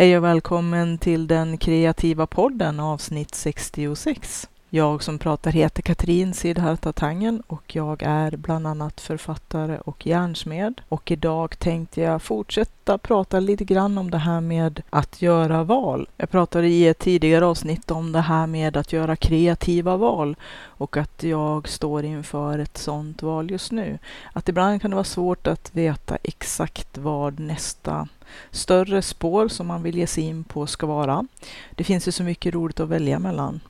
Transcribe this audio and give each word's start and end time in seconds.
Hej 0.00 0.16
och 0.16 0.24
välkommen 0.24 0.98
till 0.98 1.26
den 1.26 1.58
kreativa 1.58 2.26
podden 2.26 2.80
avsnitt 2.80 3.34
66. 3.34 4.48
Jag 4.70 5.02
som 5.02 5.18
pratar 5.18 5.50
heter 5.50 5.82
Katrin 5.82 6.34
Sidharta 6.34 6.92
Tangen 6.92 7.42
och 7.46 7.76
jag 7.76 8.02
är 8.02 8.36
bland 8.36 8.66
annat 8.66 9.00
författare 9.00 9.78
och 9.78 10.06
järnsmed. 10.06 10.80
Och 10.88 11.10
idag 11.10 11.58
tänkte 11.58 12.00
jag 12.00 12.22
fortsätta 12.22 12.98
prata 12.98 13.40
lite 13.40 13.64
grann 13.64 13.98
om 13.98 14.10
det 14.10 14.18
här 14.18 14.40
med 14.40 14.82
att 14.90 15.22
göra 15.22 15.64
val. 15.64 16.08
Jag 16.16 16.30
pratade 16.30 16.68
i 16.68 16.88
ett 16.88 16.98
tidigare 16.98 17.46
avsnitt 17.46 17.90
om 17.90 18.12
det 18.12 18.20
här 18.20 18.46
med 18.46 18.76
att 18.76 18.92
göra 18.92 19.16
kreativa 19.16 19.96
val 19.96 20.36
och 20.62 20.96
att 20.96 21.22
jag 21.22 21.68
står 21.68 22.04
inför 22.04 22.58
ett 22.58 22.78
sådant 22.78 23.22
val 23.22 23.50
just 23.50 23.72
nu. 23.72 23.98
Att 24.32 24.48
ibland 24.48 24.82
kan 24.82 24.90
det 24.90 24.94
vara 24.94 25.04
svårt 25.04 25.46
att 25.46 25.70
veta 25.74 26.16
exakt 26.22 26.98
vad 26.98 27.40
nästa 27.40 28.08
större 28.50 29.02
spår 29.02 29.48
som 29.48 29.66
man 29.66 29.82
vill 29.82 29.96
ge 29.96 30.06
sig 30.06 30.24
in 30.24 30.44
på 30.44 30.66
ska 30.66 30.86
vara. 30.86 31.26
Det 31.74 31.84
finns 31.84 32.08
ju 32.08 32.12
så 32.12 32.22
mycket 32.22 32.54
roligt 32.54 32.80
att 32.80 32.88
välja 32.88 33.18
mellan. 33.18 33.60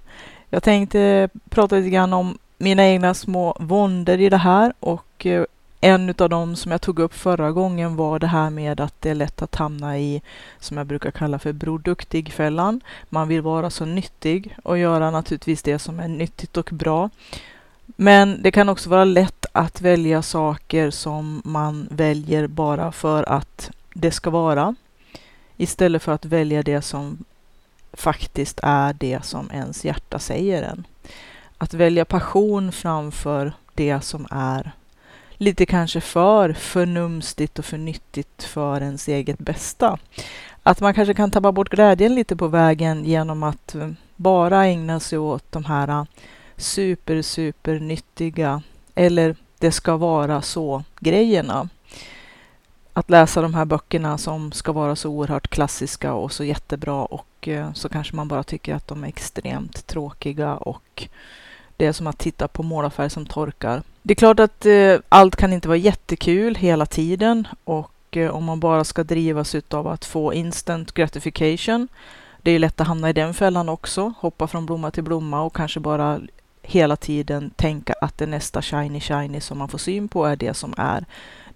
Jag 0.51 0.63
tänkte 0.63 1.29
prata 1.49 1.77
lite 1.77 1.91
grann 1.91 2.13
om 2.13 2.39
mina 2.59 2.87
egna 2.87 3.15
små 3.15 3.57
våndor 3.61 4.21
i 4.21 4.29
det 4.29 4.37
här 4.37 4.73
och 4.81 5.27
eh, 5.27 5.45
en 5.81 6.15
av 6.19 6.29
dem 6.29 6.57
som 6.57 6.73
jag 6.73 6.81
tog 6.81 6.99
upp 6.99 7.15
förra 7.15 7.53
gången 7.53 7.97
var 7.97 8.19
det 8.19 8.27
här 8.27 8.51
med 8.51 8.81
att 8.81 8.95
det 9.01 9.11
är 9.11 9.15
lätt 9.15 9.43
att 9.43 9.55
hamna 9.55 9.99
i, 9.99 10.23
som 10.59 10.77
jag 10.77 10.87
brukar 10.87 11.11
kalla 11.11 11.39
för 11.39 11.53
Broduktig-fällan. 11.53 12.81
Man 13.09 13.29
vill 13.29 13.43
vara 13.43 13.71
så 13.71 13.85
nyttig 13.85 14.57
och 14.63 14.79
göra 14.79 15.11
naturligtvis 15.11 15.63
det 15.63 15.79
som 15.79 16.01
är 16.01 16.09
nyttigt 16.09 16.57
och 16.57 16.69
bra. 16.73 17.11
Men 17.87 18.43
det 18.43 18.51
kan 18.51 18.69
också 18.69 18.91
vara 18.91 19.05
lätt 19.05 19.47
att 19.53 19.81
välja 19.81 20.23
saker 20.23 20.91
som 20.91 21.43
man 21.45 21.89
väljer 21.91 22.47
bara 22.47 22.93
för 22.93 23.29
att 23.29 23.71
det 23.95 24.11
ska 24.11 24.31
vara 24.31 24.75
istället 25.57 26.03
för 26.03 26.13
att 26.13 26.25
välja 26.25 26.63
det 26.63 26.83
som 26.83 27.25
faktiskt 27.93 28.61
är 28.63 28.93
det 28.93 29.25
som 29.25 29.51
ens 29.51 29.85
hjärta 29.85 30.19
säger 30.19 30.63
en. 30.63 30.87
Att 31.59 31.75
välja 31.75 32.05
passion 32.05 32.73
framför 32.73 33.53
det 33.75 34.01
som 34.01 34.27
är 34.31 34.73
lite 35.33 35.67
kanske 35.67 36.01
för 36.01 36.53
förnumstigt 36.53 37.59
och 37.59 37.65
för 37.65 37.79
nyttigt 37.79 38.43
för 38.43 38.81
ens 38.81 39.09
eget 39.09 39.39
bästa. 39.39 39.99
Att 40.63 40.81
man 40.81 40.95
kanske 40.95 41.15
kan 41.15 41.31
tappa 41.31 41.53
bort 41.53 41.69
glädjen 41.69 42.15
lite 42.15 42.37
på 42.37 42.47
vägen 42.47 43.05
genom 43.05 43.43
att 43.43 43.77
bara 44.17 44.67
ägna 44.67 45.01
sig 45.01 45.19
åt 45.19 45.53
de 45.53 45.65
här 45.65 46.07
super, 46.57 47.23
super 47.23 47.79
nyttiga 47.79 48.63
eller 48.95 49.37
det 49.59 49.73
ska 49.73 49.97
vara 49.97 50.43
så 50.43 50.85
grejerna 51.01 51.69
att 53.01 53.11
läsa 53.11 53.43
de 53.43 53.55
här 53.55 53.65
böckerna 53.65 54.19
som 54.19 54.53
ska 54.53 54.73
vara 54.73 54.97
så 54.97 55.11
oerhört 55.11 55.49
klassiska 55.49 56.13
och 56.13 56.33
så 56.33 56.45
jättebra 56.45 57.05
och 57.05 57.49
eh, 57.49 57.73
så 57.73 57.89
kanske 57.89 58.17
man 58.17 58.29
bara 58.29 58.43
tycker 58.43 58.75
att 58.75 58.89
de 58.89 59.05
är 59.05 59.09
extremt 59.09 59.87
tråkiga 59.87 60.57
och 60.57 61.09
det 61.77 61.87
är 61.87 61.93
som 61.93 62.07
att 62.07 62.19
titta 62.19 62.49
på 62.49 62.63
målarfärg 62.63 63.11
som 63.11 63.27
torkar. 63.27 63.83
Det 64.03 64.13
är 64.13 64.17
klart 64.17 64.41
att 64.41 64.67
eh, 64.67 64.99
allt 65.09 65.37
kan 65.37 65.53
inte 65.53 65.69
vara 65.69 65.79
jättekul 65.79 66.55
hela 66.55 66.87
tiden 66.87 67.49
och 67.65 68.17
eh, 68.17 68.31
om 68.31 68.45
man 68.45 68.61
bara 68.61 68.85
ska 68.85 69.05
drivas 69.05 69.55
av 69.71 69.89
att 69.89 70.05
få 70.05 70.35
instant 70.35 70.93
gratification. 70.93 71.89
Det 72.43 72.51
är 72.51 72.59
lätt 72.59 72.81
att 72.81 72.87
hamna 72.87 73.11
i 73.11 73.13
den 73.13 73.35
fällan 73.35 73.69
också, 73.69 74.13
hoppa 74.19 74.47
från 74.47 74.67
blomma 74.67 74.91
till 74.91 75.05
blomma 75.05 75.43
och 75.43 75.57
kanske 75.57 75.81
bara 75.81 76.21
hela 76.63 76.97
tiden 76.97 77.51
tänka 77.57 77.95
att 78.01 78.19
det 78.19 78.27
nästa 78.27 78.63
shiny 78.63 79.01
shiny 79.01 79.41
som 79.41 79.59
man 79.59 79.69
får 79.69 79.79
syn 79.79 80.09
på 80.09 80.27
är 80.27 80.37
det 80.37 80.55
som 80.55 80.75
är 80.77 81.05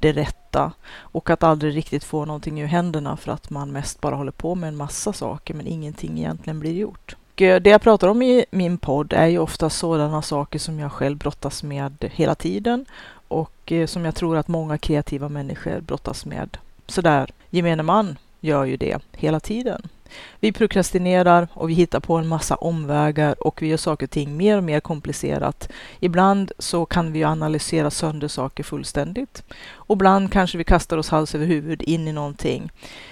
det 0.05 0.13
rätta 0.13 0.73
och 0.97 1.31
att 1.31 1.43
aldrig 1.43 1.77
riktigt 1.77 2.05
få 2.05 2.25
någonting 2.25 2.61
ur 2.61 2.67
händerna 2.67 3.17
för 3.17 3.33
att 3.33 3.51
man 3.51 3.73
mest 3.73 4.01
bara 4.01 4.15
håller 4.15 4.33
på 4.33 4.55
med 4.55 4.69
en 4.69 4.77
massa 4.77 5.13
saker 5.13 5.55
men 5.55 5.67
ingenting 5.67 6.19
egentligen 6.19 6.61
blir 6.61 6.73
gjort. 6.73 7.17
Eh, 7.37 7.61
det 7.61 7.71
jag 7.71 7.83
pratar 7.83 8.09
om 8.09 8.23
i 8.23 8.45
min 8.51 8.79
podd 8.79 9.13
är 9.13 9.27
ju 9.27 9.39
ofta 9.39 9.71
sådana 9.71 10.23
saker 10.23 10.59
som 10.59 10.79
jag 10.79 10.93
själv 10.93 11.19
brottas 11.19 11.63
med 11.63 12.11
hela 12.13 12.35
tiden 12.35 12.87
och 13.29 13.73
eh, 13.73 13.87
som 13.87 14.05
jag 14.05 14.15
tror 14.15 14.37
att 14.37 14.49
många 14.49 14.79
kreativa 14.79 15.29
människor 15.29 15.81
brottas 15.81 16.27
med. 16.27 16.57
Sådär, 16.87 17.31
gemene 17.51 17.83
man 17.83 18.19
gör 18.41 18.65
ju 18.65 18.77
det 18.77 18.99
hela 19.13 19.41
tiden. 19.41 19.89
Vi 20.45 20.53
prokrastinerar 20.53 21.49
och 21.55 21.71
vi 21.71 21.75
hittar 21.75 22.01
på 22.01 22.17
en 22.17 22.29
massa 22.29 22.55
omvägar 22.55 23.47
och 23.47 23.63
vi 23.63 23.67
gör 23.67 23.77
saker 23.77 24.07
och 24.07 24.11
ting 24.11 24.37
mer 24.37 24.57
och 24.57 24.65
mer 24.65 24.81
komplicerat. 24.81 25.69
Ibland 26.01 26.53
så 26.59 26.87
kan 26.87 27.13
vi 27.13 27.25
analysera 27.25 27.91
sönder 27.91 28.29
saker 28.29 28.65
fullständigt 28.65 29.43
och 29.73 29.97
ibland 29.97 30.33
kanske 30.33 30.59
vi 30.59 30.65
kastar 30.65 30.99
oss 30.99 31.09
hals 31.09 31.35
över 31.35 31.47
huvud 31.47 31.83
in 31.83 32.09
i 32.09 32.13
någonting. 32.13 32.71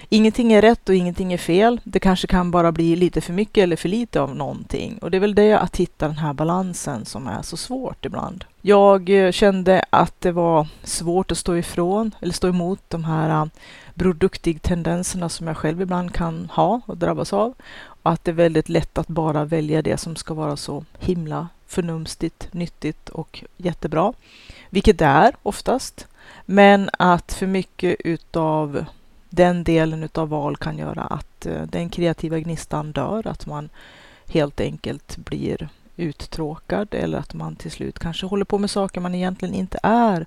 Ingenting 0.09 0.53
är 0.53 0.61
rätt 0.61 0.89
och 0.89 0.95
ingenting 0.95 1.33
är 1.33 1.37
fel. 1.37 1.81
Det 1.83 1.99
kanske 1.99 2.27
kan 2.27 2.51
bara 2.51 2.71
bli 2.71 2.95
lite 2.95 3.21
för 3.21 3.33
mycket 3.33 3.63
eller 3.63 3.75
för 3.75 3.89
lite 3.89 4.21
av 4.21 4.35
någonting 4.35 4.97
och 4.97 5.11
det 5.11 5.17
är 5.17 5.21
väl 5.21 5.35
det 5.35 5.53
att 5.53 5.77
hitta 5.77 6.07
den 6.07 6.17
här 6.17 6.33
balansen 6.33 7.05
som 7.05 7.27
är 7.27 7.41
så 7.41 7.57
svårt 7.57 8.05
ibland. 8.05 8.45
Jag 8.65 9.09
eh, 9.09 9.31
kände 9.31 9.85
att 9.89 10.21
det 10.21 10.31
var 10.31 10.67
svårt 10.83 11.31
att 11.31 11.37
stå 11.37 11.57
ifrån 11.57 12.11
eller 12.21 12.33
stå 12.33 12.47
emot 12.47 12.79
de 12.87 13.03
här 13.03 13.29
eh, 13.29 13.45
produktig 13.95 14.61
tendenserna 14.61 15.29
som 15.29 15.47
jag 15.47 15.57
själv 15.57 15.81
ibland 15.81 16.13
kan 16.13 16.49
ha 16.53 16.81
och 16.85 16.97
drabbas 16.97 17.22
av. 17.31 17.53
Och 17.83 18.11
att 18.11 18.23
det 18.23 18.31
är 18.31 18.35
väldigt 18.35 18.69
lätt 18.69 18.97
att 18.97 19.07
bara 19.07 19.45
välja 19.45 19.81
det 19.81 19.97
som 19.97 20.15
ska 20.15 20.33
vara 20.33 20.57
så 20.57 20.85
himla 20.99 21.47
förnumstigt, 21.67 22.47
nyttigt 22.53 23.09
och 23.09 23.43
jättebra. 23.57 24.13
Vilket 24.69 24.99
det 24.99 25.05
är 25.05 25.35
oftast. 25.43 26.07
Men 26.45 26.89
att 26.99 27.33
för 27.33 27.47
mycket 27.47 27.95
utav 27.99 28.85
den 29.29 29.63
delen 29.63 30.03
utav 30.03 30.29
val 30.29 30.57
kan 30.57 30.77
göra 30.77 31.01
att 31.01 31.45
eh, 31.45 31.61
den 31.61 31.89
kreativa 31.89 32.39
gnistan 32.39 32.91
dör, 32.91 33.27
att 33.27 33.45
man 33.45 33.69
helt 34.27 34.59
enkelt 34.59 35.17
blir 35.17 35.69
uttråkad 35.95 36.87
eller 36.91 37.17
att 37.17 37.33
man 37.33 37.55
till 37.55 37.71
slut 37.71 37.99
kanske 37.99 38.25
håller 38.25 38.45
på 38.45 38.57
med 38.57 38.69
saker 38.69 39.01
man 39.01 39.15
egentligen 39.15 39.55
inte 39.55 39.79
är 39.83 40.25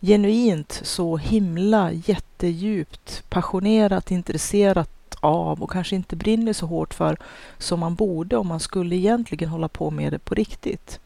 genuint 0.00 0.80
så 0.82 1.16
himla 1.16 1.92
jättedjupt 1.92 3.24
passionerat 3.28 4.10
intresserat 4.10 4.95
av 5.26 5.62
och 5.62 5.70
kanske 5.70 5.96
inte 5.96 6.16
brinner 6.16 6.52
så 6.52 6.66
hårt 6.66 6.94
för 6.94 7.16
som 7.58 7.80
man 7.80 7.94
borde 7.94 8.36
om 8.36 8.46
man 8.46 8.60
skulle 8.60 8.96
egentligen 8.96 9.48
hålla 9.48 9.68
på 9.68 9.90
med 9.90 10.12
det 10.12 10.18
på 10.18 10.34
riktigt. 10.34 11.00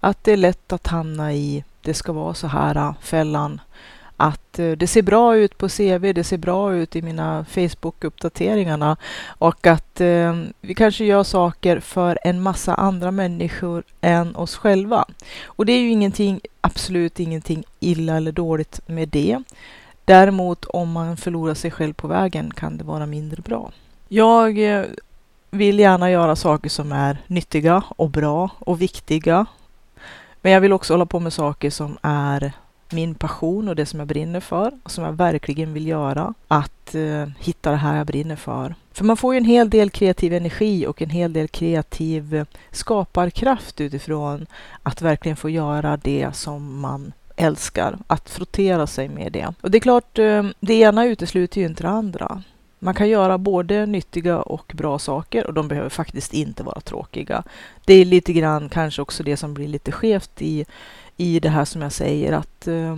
Att 0.00 0.24
det 0.24 0.32
är 0.32 0.36
lätt 0.36 0.72
att 0.72 0.86
hamna 0.86 1.32
i 1.32 1.64
det 1.82 1.94
ska 1.94 2.12
vara 2.12 2.34
så 2.34 2.46
här 2.46 2.76
äh, 2.76 2.94
fällan 3.00 3.60
att 4.16 4.58
äh, 4.58 4.70
det 4.70 4.86
ser 4.86 5.02
bra 5.02 5.36
ut 5.36 5.58
på 5.58 5.68
CV, 5.68 6.12
det 6.12 6.24
ser 6.24 6.38
bra 6.38 6.74
ut 6.74 6.96
i 6.96 7.02
mina 7.02 7.44
Facebook-uppdateringarna 7.44 8.96
och 9.26 9.66
att 9.66 10.00
eh, 10.00 10.42
vi 10.60 10.74
kanske 10.74 11.04
gör 11.04 11.24
saker 11.24 11.80
för 11.80 12.18
en 12.24 12.42
massa 12.42 12.74
andra 12.74 13.10
människor 13.10 13.82
än 14.00 14.36
oss 14.36 14.56
själva. 14.56 15.04
Och 15.44 15.66
det 15.66 15.72
är 15.72 15.80
ju 15.80 15.90
ingenting, 15.90 16.40
absolut 16.60 17.20
ingenting 17.20 17.64
illa 17.80 18.16
eller 18.16 18.32
dåligt 18.32 18.80
med 18.86 19.08
det. 19.08 19.42
Däremot 20.04 20.64
om 20.64 20.92
man 20.92 21.16
förlorar 21.16 21.54
sig 21.54 21.70
själv 21.70 21.94
på 21.94 22.08
vägen 22.08 22.50
kan 22.54 22.76
det 22.76 22.84
vara 22.84 23.06
mindre 23.06 23.42
bra. 23.42 23.72
Jag 24.08 24.58
eh, 24.58 24.84
vill 25.50 25.78
gärna 25.78 26.10
göra 26.10 26.36
saker 26.36 26.70
som 26.70 26.92
är 26.92 27.18
nyttiga 27.26 27.82
och 27.96 28.10
bra 28.10 28.50
och 28.58 28.80
viktiga. 28.82 29.46
Men 30.40 30.52
jag 30.52 30.60
vill 30.60 30.72
också 30.72 30.92
hålla 30.92 31.06
på 31.06 31.20
med 31.20 31.32
saker 31.32 31.70
som 31.70 31.98
är 32.02 32.52
min 32.92 33.14
passion 33.14 33.68
och 33.68 33.76
det 33.76 33.86
som 33.86 33.98
jag 33.98 34.08
brinner 34.08 34.40
för 34.40 34.72
och 34.82 34.90
som 34.90 35.04
jag 35.04 35.12
verkligen 35.12 35.72
vill 35.72 35.86
göra. 35.86 36.34
Att 36.48 36.94
eh, 36.94 37.28
hitta 37.38 37.70
det 37.70 37.76
här 37.76 37.96
jag 37.96 38.06
brinner 38.06 38.36
för. 38.36 38.74
För 38.92 39.04
man 39.04 39.16
får 39.16 39.34
ju 39.34 39.38
en 39.38 39.44
hel 39.44 39.70
del 39.70 39.90
kreativ 39.90 40.34
energi 40.34 40.86
och 40.86 41.02
en 41.02 41.10
hel 41.10 41.32
del 41.32 41.48
kreativ 41.48 42.34
eh, 42.34 42.44
skaparkraft 42.70 43.80
utifrån 43.80 44.46
att 44.82 45.02
verkligen 45.02 45.36
få 45.36 45.50
göra 45.50 45.96
det 45.96 46.36
som 46.36 46.80
man 46.80 47.12
älskar, 47.42 47.98
att 48.06 48.30
frottera 48.30 48.86
sig 48.86 49.08
med 49.08 49.32
det. 49.32 49.54
Och 49.60 49.70
det 49.70 49.78
är 49.78 49.80
klart, 49.80 50.18
eh, 50.18 50.44
det 50.60 50.74
ena 50.74 51.06
utesluter 51.06 51.60
ju 51.60 51.66
inte 51.66 51.82
det 51.82 51.88
andra. 51.88 52.42
Man 52.78 52.94
kan 52.94 53.08
göra 53.08 53.38
både 53.38 53.86
nyttiga 53.86 54.38
och 54.38 54.72
bra 54.74 54.98
saker 54.98 55.46
och 55.46 55.54
de 55.54 55.68
behöver 55.68 55.88
faktiskt 55.88 56.34
inte 56.34 56.62
vara 56.62 56.80
tråkiga. 56.80 57.42
Det 57.84 57.94
är 57.94 58.04
lite 58.04 58.32
grann 58.32 58.68
kanske 58.68 59.02
också 59.02 59.22
det 59.22 59.36
som 59.36 59.54
blir 59.54 59.68
lite 59.68 59.92
skevt 59.92 60.42
i 60.42 60.64
i 61.16 61.40
det 61.40 61.48
här 61.48 61.64
som 61.64 61.82
jag 61.82 61.92
säger 61.92 62.32
att 62.32 62.68
eh, 62.68 62.96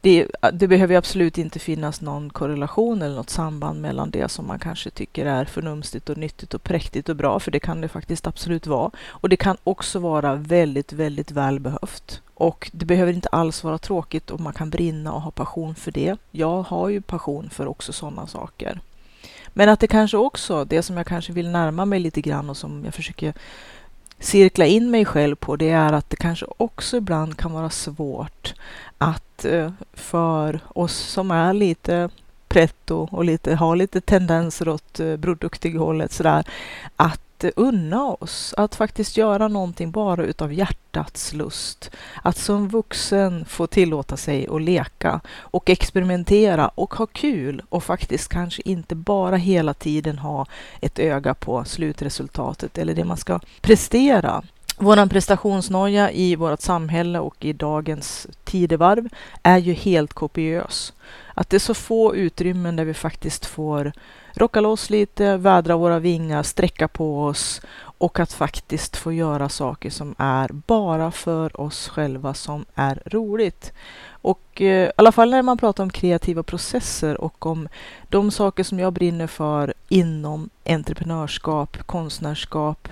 det, 0.00 0.26
det, 0.52 0.68
behöver 0.68 0.96
absolut 0.96 1.38
inte 1.38 1.58
finnas 1.58 2.00
någon 2.00 2.30
korrelation 2.30 3.02
eller 3.02 3.16
något 3.16 3.30
samband 3.30 3.80
mellan 3.80 4.10
det 4.10 4.30
som 4.30 4.46
man 4.46 4.58
kanske 4.58 4.90
tycker 4.90 5.26
är 5.26 5.44
förnumstigt 5.44 6.08
och 6.08 6.16
nyttigt 6.16 6.54
och 6.54 6.62
präktigt 6.62 7.08
och 7.08 7.16
bra, 7.16 7.40
för 7.40 7.50
det 7.50 7.60
kan 7.60 7.80
det 7.80 7.88
faktiskt 7.88 8.26
absolut 8.26 8.66
vara. 8.66 8.90
Och 9.08 9.28
det 9.28 9.36
kan 9.36 9.56
också 9.64 9.98
vara 9.98 10.34
väldigt, 10.34 10.92
väldigt 10.92 11.30
välbehövt. 11.30 12.22
Och 12.34 12.70
det 12.72 12.84
behöver 12.84 13.12
inte 13.12 13.28
alls 13.28 13.64
vara 13.64 13.78
tråkigt 13.78 14.30
och 14.30 14.40
man 14.40 14.52
kan 14.52 14.70
brinna 14.70 15.12
och 15.12 15.22
ha 15.22 15.30
passion 15.30 15.74
för 15.74 15.92
det. 15.92 16.16
Jag 16.30 16.62
har 16.62 16.88
ju 16.88 17.00
passion 17.00 17.50
för 17.50 17.66
också 17.66 17.92
sådana 17.92 18.26
saker. 18.26 18.80
Men 19.48 19.68
att 19.68 19.80
det 19.80 19.86
kanske 19.86 20.16
också, 20.16 20.64
det 20.64 20.82
som 20.82 20.96
jag 20.96 21.06
kanske 21.06 21.32
vill 21.32 21.50
närma 21.50 21.84
mig 21.84 22.00
lite 22.00 22.20
grann 22.20 22.50
och 22.50 22.56
som 22.56 22.84
jag 22.84 22.94
försöker 22.94 23.34
cirkla 24.20 24.66
in 24.66 24.90
mig 24.90 25.04
själv 25.04 25.36
på 25.36 25.56
det 25.56 25.70
är 25.70 25.92
att 25.92 26.10
det 26.10 26.16
kanske 26.16 26.46
också 26.56 26.96
ibland 26.96 27.36
kan 27.36 27.52
vara 27.52 27.70
svårt 27.70 28.54
att 28.98 29.44
eh, 29.44 29.72
för 29.92 30.60
oss 30.68 30.96
som 30.96 31.30
är 31.30 31.52
lite 31.52 32.08
pretto 32.48 33.08
och 33.10 33.24
lite, 33.24 33.54
har 33.54 33.76
lite 33.76 34.00
tendenser 34.00 34.68
åt 34.68 35.00
eh, 35.00 35.16
broduktig-hållet 35.16 36.12
sådär, 36.12 36.44
att 36.96 37.20
inte 37.44 37.60
unna 37.60 38.04
oss 38.04 38.54
att 38.56 38.74
faktiskt 38.74 39.16
göra 39.16 39.48
någonting 39.48 39.90
bara 39.90 40.24
utav 40.24 40.52
hjärtats 40.52 41.32
lust. 41.32 41.90
Att 42.22 42.36
som 42.36 42.68
vuxen 42.68 43.44
få 43.44 43.66
tillåta 43.66 44.16
sig 44.16 44.46
att 44.50 44.62
leka 44.62 45.20
och 45.38 45.70
experimentera 45.70 46.68
och 46.68 46.94
ha 46.94 47.06
kul 47.06 47.62
och 47.68 47.84
faktiskt 47.84 48.28
kanske 48.28 48.62
inte 48.64 48.94
bara 48.94 49.36
hela 49.36 49.74
tiden 49.74 50.18
ha 50.18 50.46
ett 50.80 50.98
öga 50.98 51.34
på 51.34 51.64
slutresultatet 51.64 52.78
eller 52.78 52.94
det 52.94 53.04
man 53.04 53.16
ska 53.16 53.40
prestera. 53.60 54.42
Våran 54.82 55.08
prestationsnoja 55.08 56.10
i 56.10 56.36
vårt 56.36 56.60
samhälle 56.60 57.18
och 57.18 57.44
i 57.44 57.52
dagens 57.52 58.26
tidevarv 58.44 59.08
är 59.42 59.58
ju 59.58 59.72
helt 59.72 60.12
kopiös. 60.12 60.92
Att 61.34 61.50
det 61.50 61.56
är 61.56 61.58
så 61.58 61.74
få 61.74 62.14
utrymmen 62.14 62.76
där 62.76 62.84
vi 62.84 62.94
faktiskt 62.94 63.46
får 63.46 63.92
rocka 64.34 64.60
loss 64.60 64.90
lite, 64.90 65.36
vädra 65.36 65.76
våra 65.76 65.98
vingar, 65.98 66.42
sträcka 66.42 66.88
på 66.88 67.24
oss 67.24 67.60
och 67.80 68.20
att 68.20 68.32
faktiskt 68.32 68.96
få 68.96 69.12
göra 69.12 69.48
saker 69.48 69.90
som 69.90 70.14
är 70.18 70.48
bara 70.52 71.10
för 71.10 71.60
oss 71.60 71.88
själva 71.88 72.34
som 72.34 72.64
är 72.74 73.02
roligt. 73.06 73.72
Och 74.10 74.62
eh, 74.62 74.88
i 74.88 74.92
alla 74.96 75.12
fall 75.12 75.30
när 75.30 75.42
man 75.42 75.58
pratar 75.58 75.84
om 75.84 75.90
kreativa 75.90 76.42
processer 76.42 77.20
och 77.20 77.46
om 77.46 77.68
de 78.08 78.30
saker 78.30 78.64
som 78.64 78.78
jag 78.78 78.92
brinner 78.92 79.26
för 79.26 79.74
inom 79.88 80.50
entreprenörskap, 80.66 81.76
konstnärskap, 81.86 82.88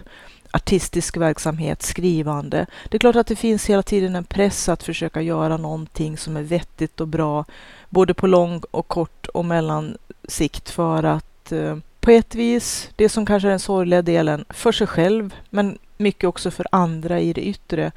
artistisk 0.50 1.16
verksamhet, 1.16 1.82
skrivande. 1.82 2.66
Det 2.88 2.96
är 2.96 2.98
klart 2.98 3.16
att 3.16 3.26
det 3.26 3.36
finns 3.36 3.70
hela 3.70 3.82
tiden 3.82 4.16
en 4.16 4.24
press 4.24 4.68
att 4.68 4.82
försöka 4.82 5.22
göra 5.22 5.56
någonting 5.56 6.18
som 6.18 6.36
är 6.36 6.42
vettigt 6.42 7.00
och 7.00 7.08
bra, 7.08 7.44
både 7.88 8.14
på 8.14 8.26
lång 8.26 8.62
och 8.70 8.88
kort 8.88 9.26
och 9.26 9.44
mellan 9.44 9.96
sikt 10.28 10.70
för 10.70 11.02
att 11.02 11.52
eh, 11.52 11.76
på 12.00 12.10
ett 12.10 12.34
vis, 12.34 12.90
det 12.96 13.08
som 13.08 13.26
kanske 13.26 13.48
är 13.48 13.50
den 13.50 13.60
sorgliga 13.60 14.02
delen, 14.02 14.44
för 14.48 14.72
sig 14.72 14.86
själv, 14.86 15.34
men 15.50 15.78
mycket 15.96 16.28
också 16.28 16.50
för 16.50 16.66
andra 16.72 17.20
i 17.20 17.32
det 17.32 17.46
yttre, 17.46 17.92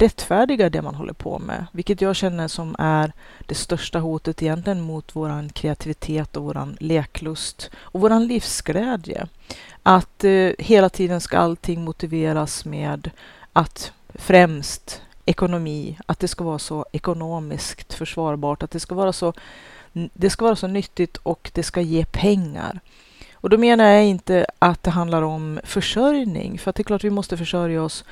rättfärdiga 0.00 0.70
det 0.70 0.82
man 0.82 0.94
håller 0.94 1.12
på 1.12 1.38
med, 1.38 1.66
vilket 1.72 2.00
jag 2.00 2.16
känner 2.16 2.48
som 2.48 2.76
är 2.78 3.12
det 3.46 3.54
största 3.54 3.98
hotet 3.98 4.42
egentligen 4.42 4.80
mot 4.80 5.16
våran 5.16 5.48
kreativitet 5.48 6.36
och 6.36 6.44
våran 6.44 6.76
leklust 6.80 7.70
och 7.76 8.00
våran 8.00 8.26
livsglädje. 8.26 9.26
Att 9.82 10.24
eh, 10.24 10.50
hela 10.58 10.88
tiden 10.88 11.20
ska 11.20 11.38
allting 11.38 11.84
motiveras 11.84 12.64
med 12.64 13.10
att 13.52 13.92
främst 14.14 15.02
ekonomi, 15.24 15.98
att 16.06 16.18
det 16.18 16.28
ska 16.28 16.44
vara 16.44 16.58
så 16.58 16.86
ekonomiskt 16.92 17.94
försvarbart, 17.94 18.62
att 18.62 18.70
det 18.70 18.80
ska 18.80 18.94
vara 18.94 19.12
så, 19.12 19.32
det 19.92 20.30
ska 20.30 20.44
vara 20.44 20.56
så 20.56 20.66
nyttigt 20.66 21.16
och 21.16 21.50
det 21.54 21.62
ska 21.62 21.80
ge 21.80 22.04
pengar. 22.04 22.80
Och 23.34 23.50
då 23.50 23.58
menar 23.58 23.84
jag 23.84 24.04
inte 24.04 24.46
att 24.58 24.82
det 24.82 24.90
handlar 24.90 25.22
om 25.22 25.60
försörjning, 25.64 26.58
för 26.58 26.70
att 26.70 26.76
det 26.76 26.82
är 26.82 26.84
klart 26.84 27.04
vi 27.04 27.10
måste 27.10 27.36
försörja 27.36 27.82
oss. 27.82 28.04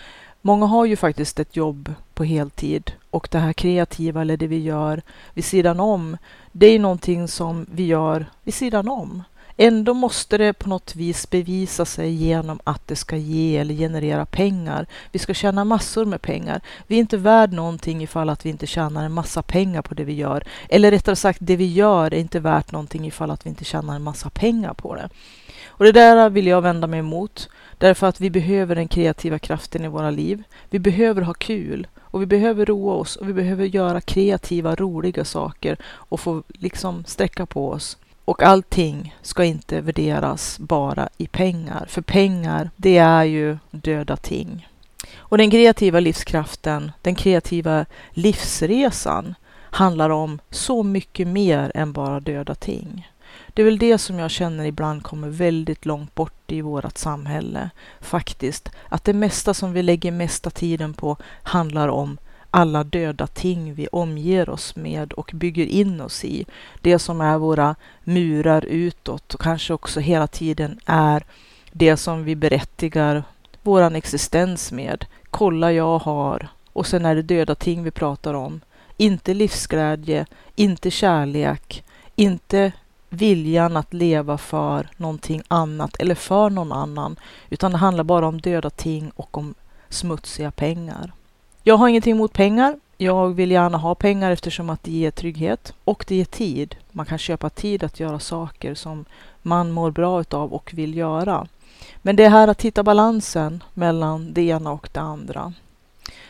Många 0.42 0.66
har 0.66 0.84
ju 0.84 0.96
faktiskt 0.96 1.40
ett 1.40 1.56
jobb 1.56 1.94
på 2.14 2.24
heltid 2.24 2.92
och 3.10 3.28
det 3.30 3.38
här 3.38 3.52
kreativa 3.52 4.20
eller 4.20 4.36
det 4.36 4.46
vi 4.46 4.58
gör 4.58 5.02
vid 5.34 5.44
sidan 5.44 5.80
om, 5.80 6.16
det 6.52 6.66
är 6.66 6.78
någonting 6.78 7.28
som 7.28 7.66
vi 7.70 7.86
gör 7.86 8.26
vid 8.42 8.54
sidan 8.54 8.88
om. 8.88 9.22
Ändå 9.60 9.94
måste 9.94 10.38
det 10.38 10.52
på 10.52 10.68
något 10.68 10.96
vis 10.96 11.30
bevisa 11.30 11.84
sig 11.84 12.10
genom 12.10 12.60
att 12.64 12.86
det 12.86 12.96
ska 12.96 13.16
ge 13.16 13.56
eller 13.56 13.74
generera 13.74 14.26
pengar. 14.26 14.86
Vi 15.12 15.18
ska 15.18 15.34
tjäna 15.34 15.64
massor 15.64 16.04
med 16.04 16.22
pengar. 16.22 16.60
Vi 16.86 16.94
är 16.94 17.00
inte 17.00 17.16
värd 17.16 17.52
någonting 17.52 18.02
ifall 18.02 18.28
att 18.28 18.46
vi 18.46 18.50
inte 18.50 18.66
tjänar 18.66 19.04
en 19.04 19.12
massa 19.12 19.42
pengar 19.42 19.82
på 19.82 19.94
det 19.94 20.04
vi 20.04 20.12
gör. 20.12 20.44
Eller 20.68 20.90
rättare 20.90 21.16
sagt, 21.16 21.38
det 21.42 21.56
vi 21.56 21.72
gör 21.72 22.14
är 22.14 22.18
inte 22.18 22.40
värt 22.40 22.72
någonting 22.72 23.06
ifall 23.06 23.30
att 23.30 23.46
vi 23.46 23.50
inte 23.50 23.64
tjänar 23.64 23.96
en 23.96 24.02
massa 24.02 24.30
pengar 24.30 24.74
på 24.74 24.94
det. 24.94 25.08
Och 25.78 25.84
det 25.84 25.92
där 25.92 26.30
vill 26.30 26.46
jag 26.46 26.62
vända 26.62 26.86
mig 26.86 26.98
emot. 26.98 27.48
Därför 27.78 28.06
att 28.06 28.20
vi 28.20 28.30
behöver 28.30 28.74
den 28.74 28.88
kreativa 28.88 29.38
kraften 29.38 29.84
i 29.84 29.88
våra 29.88 30.10
liv. 30.10 30.42
Vi 30.70 30.78
behöver 30.78 31.22
ha 31.22 31.34
kul 31.34 31.86
och 31.98 32.22
vi 32.22 32.26
behöver 32.26 32.66
roa 32.66 32.94
oss 32.94 33.16
och 33.16 33.28
vi 33.28 33.32
behöver 33.32 33.64
göra 33.64 34.00
kreativa, 34.00 34.74
roliga 34.74 35.24
saker 35.24 35.76
och 35.84 36.20
få 36.20 36.42
liksom 36.48 37.04
sträcka 37.04 37.46
på 37.46 37.70
oss. 37.70 37.96
Och 38.24 38.42
allting 38.42 39.16
ska 39.22 39.44
inte 39.44 39.80
värderas 39.80 40.58
bara 40.58 41.08
i 41.16 41.26
pengar, 41.26 41.86
för 41.88 42.02
pengar, 42.02 42.70
det 42.76 42.98
är 42.98 43.24
ju 43.24 43.58
döda 43.70 44.16
ting. 44.16 44.68
Och 45.16 45.38
den 45.38 45.50
kreativa 45.50 46.00
livskraften, 46.00 46.92
den 47.02 47.14
kreativa 47.14 47.86
livsresan 48.10 49.34
handlar 49.58 50.10
om 50.10 50.38
så 50.50 50.82
mycket 50.82 51.28
mer 51.28 51.72
än 51.74 51.92
bara 51.92 52.20
döda 52.20 52.54
ting. 52.54 53.08
Det 53.54 53.62
är 53.62 53.64
väl 53.64 53.78
det 53.78 53.98
som 53.98 54.18
jag 54.18 54.30
känner 54.30 54.64
ibland 54.64 55.02
kommer 55.02 55.28
väldigt 55.28 55.86
långt 55.86 56.14
bort 56.14 56.52
i 56.52 56.60
vårt 56.60 56.98
samhälle. 56.98 57.70
Faktiskt, 58.00 58.70
att 58.88 59.04
det 59.04 59.12
mesta 59.12 59.54
som 59.54 59.72
vi 59.72 59.82
lägger 59.82 60.12
mesta 60.12 60.50
tiden 60.50 60.94
på 60.94 61.16
handlar 61.42 61.88
om 61.88 62.18
alla 62.50 62.84
döda 62.84 63.26
ting 63.26 63.74
vi 63.74 63.86
omger 63.86 64.50
oss 64.50 64.76
med 64.76 65.12
och 65.12 65.30
bygger 65.34 65.66
in 65.66 66.00
oss 66.00 66.24
i. 66.24 66.46
Det 66.80 66.98
som 66.98 67.20
är 67.20 67.38
våra 67.38 67.74
murar 68.04 68.64
utåt 68.64 69.34
och 69.34 69.40
kanske 69.40 69.74
också 69.74 70.00
hela 70.00 70.26
tiden 70.26 70.80
är 70.86 71.24
det 71.72 71.96
som 71.96 72.24
vi 72.24 72.36
berättigar 72.36 73.24
våran 73.62 73.96
existens 73.96 74.72
med. 74.72 75.04
Kolla 75.30 75.72
jag 75.72 75.98
har. 75.98 76.48
Och 76.72 76.86
sen 76.86 77.06
är 77.06 77.14
det 77.14 77.22
döda 77.22 77.54
ting 77.54 77.82
vi 77.82 77.90
pratar 77.90 78.34
om. 78.34 78.60
Inte 78.96 79.34
livsglädje, 79.34 80.26
inte 80.56 80.90
kärlek, 80.90 81.84
inte 82.16 82.72
viljan 83.10 83.76
att 83.76 83.94
leva 83.94 84.38
för 84.38 84.88
någonting 84.96 85.42
annat 85.48 85.96
eller 85.98 86.14
för 86.14 86.50
någon 86.50 86.72
annan, 86.72 87.16
utan 87.50 87.72
det 87.72 87.78
handlar 87.78 88.04
bara 88.04 88.26
om 88.26 88.40
döda 88.40 88.70
ting 88.70 89.10
och 89.16 89.38
om 89.38 89.54
smutsiga 89.88 90.50
pengar. 90.50 91.12
Jag 91.62 91.76
har 91.76 91.88
ingenting 91.88 92.14
emot 92.14 92.32
pengar. 92.32 92.76
Jag 92.96 93.28
vill 93.28 93.50
gärna 93.50 93.78
ha 93.78 93.94
pengar 93.94 94.30
eftersom 94.30 94.70
att 94.70 94.82
det 94.82 94.90
ger 94.90 95.10
trygghet 95.10 95.72
och 95.84 96.04
det 96.08 96.16
ger 96.16 96.24
tid. 96.24 96.76
Man 96.92 97.06
kan 97.06 97.18
köpa 97.18 97.50
tid 97.50 97.84
att 97.84 98.00
göra 98.00 98.18
saker 98.18 98.74
som 98.74 99.04
man 99.42 99.70
mår 99.72 99.90
bra 99.90 100.20
utav 100.20 100.52
och 100.52 100.70
vill 100.74 100.96
göra. 100.96 101.46
Men 102.02 102.16
det 102.16 102.24
är 102.24 102.30
här 102.30 102.48
att 102.48 102.62
hitta 102.62 102.82
balansen 102.82 103.64
mellan 103.74 104.32
det 104.32 104.42
ena 104.42 104.72
och 104.72 104.88
det 104.92 105.00
andra. 105.00 105.52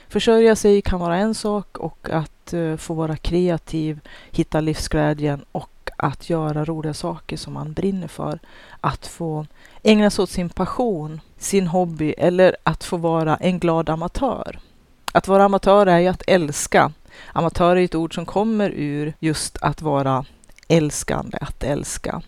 Försörja 0.09 0.57
sig 0.57 0.83
kan 0.83 1.01
vara 1.01 1.17
en 1.17 1.35
sak 1.35 1.79
och 1.79 2.09
att 2.11 2.53
eh, 2.53 2.77
få 2.77 2.95
vara 2.95 3.17
kreativ, 3.17 4.01
hitta 4.31 4.61
livsglädjen 4.61 5.45
och 5.53 5.71
att 5.99 6.31
göra 6.31 6.65
roliga 6.65 6.95
saker 6.95 7.37
som 7.37 7.53
man 7.53 7.73
brinner 7.73 8.09
för. 8.09 8.39
Att 8.81 9.07
få 9.07 9.47
ägna 9.83 10.11
sig 10.11 10.23
åt 10.23 10.31
sin 10.31 10.49
passion, 10.49 11.21
sin 11.39 11.67
hobby 11.67 12.15
eller 12.19 12.57
att 12.63 12.85
få 12.85 12.97
vara 12.97 13.37
en 13.37 13.59
glad 13.59 13.91
amatör. 13.91 14.59
Att 15.13 15.29
vara 15.29 15.45
amatör 15.45 15.87
är 15.87 15.99
ju 15.99 16.09
att 16.09 16.23
älska. 16.27 16.93
Amatör 17.33 17.77
är 17.77 17.85
ett 17.85 17.95
ord 17.95 18.15
som 18.15 18.27
kommer 18.27 18.71
ur 18.71 19.15
just 19.19 19.59
att 19.63 19.83
vara 19.83 20.25
älskande, 20.69 21.39
att 21.41 21.65
älska. 21.65 22.23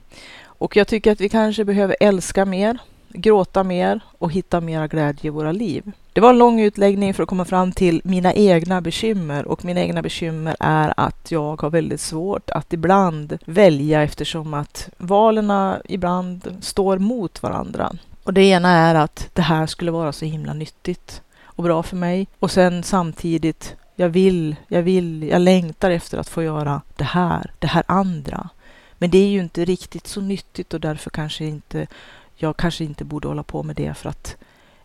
Och 0.45 0.77
jag 0.77 0.89
tycker 0.89 1.13
att 1.13 1.21
vi 1.21 1.29
kanske 1.29 1.65
behöver 1.65 1.97
älska 2.01 2.45
mer, 2.45 2.79
gråta 3.13 3.65
mer 3.65 4.01
och 4.19 4.33
hitta 4.33 4.61
mera 4.61 4.87
glädje 4.87 5.27
i 5.27 5.31
våra 5.31 5.53
liv. 5.53 5.93
Det 6.13 6.21
var 6.21 6.31
en 6.31 6.39
lång 6.39 6.61
utläggning 6.61 7.15
för 7.15 7.23
att 7.23 7.29
komma 7.29 7.45
fram 7.45 7.73
till 7.73 8.01
mina 8.05 8.35
egna 8.35 8.81
bekymmer 8.81 9.47
och 9.47 9.65
mina 9.65 9.81
egna 9.81 10.03
bekymmer 10.03 10.57
är 10.61 10.95
att 10.97 11.31
jag 11.31 11.63
har 11.63 11.71
väldigt 11.71 12.01
svårt 12.01 12.51
att 12.51 12.73
ibland 12.73 13.39
välja 13.45 14.03
eftersom 14.03 14.55
att 14.55 14.89
valen 14.97 15.53
ibland 15.85 16.57
står 16.61 16.99
mot 16.99 17.43
varandra. 17.43 17.93
Och 18.25 18.35
det 18.35 18.43
ena 18.43 18.69
är 18.69 18.95
att 18.95 19.31
det 19.33 19.43
här 19.43 19.67
skulle 19.67 19.91
vara 19.91 20.13
så 20.13 20.25
himla 20.25 20.53
nyttigt 20.53 21.23
och 21.43 21.65
bra 21.65 21.83
för 21.83 21.97
mig. 21.97 22.27
Och 22.39 22.51
sen 22.51 22.83
samtidigt, 22.83 23.77
jag 23.97 24.09
vill, 24.09 24.57
jag 24.69 24.83
vill, 24.83 25.23
jag 25.23 25.43
längtar 25.43 25.91
efter 25.91 26.19
att 26.19 26.29
få 26.29 26.43
göra 26.43 26.83
det 26.97 27.05
här, 27.05 27.51
det 27.59 27.67
här 27.67 27.83
andra. 27.87 28.49
Men 28.99 29.11
det 29.11 29.19
är 29.19 29.29
ju 29.29 29.41
inte 29.41 29.65
riktigt 29.65 30.07
så 30.07 30.21
nyttigt 30.21 30.75
och 30.75 30.81
därför 30.81 31.11
kanske 31.11 31.45
inte, 31.45 31.87
jag 32.43 32.57
kanske 32.57 32.85
inte 32.85 33.05
borde 33.05 33.29
hålla 33.29 33.43
på 33.43 33.63
med 33.63 33.77
det 33.77 33.95
för 33.95 34.09
att 34.09 34.37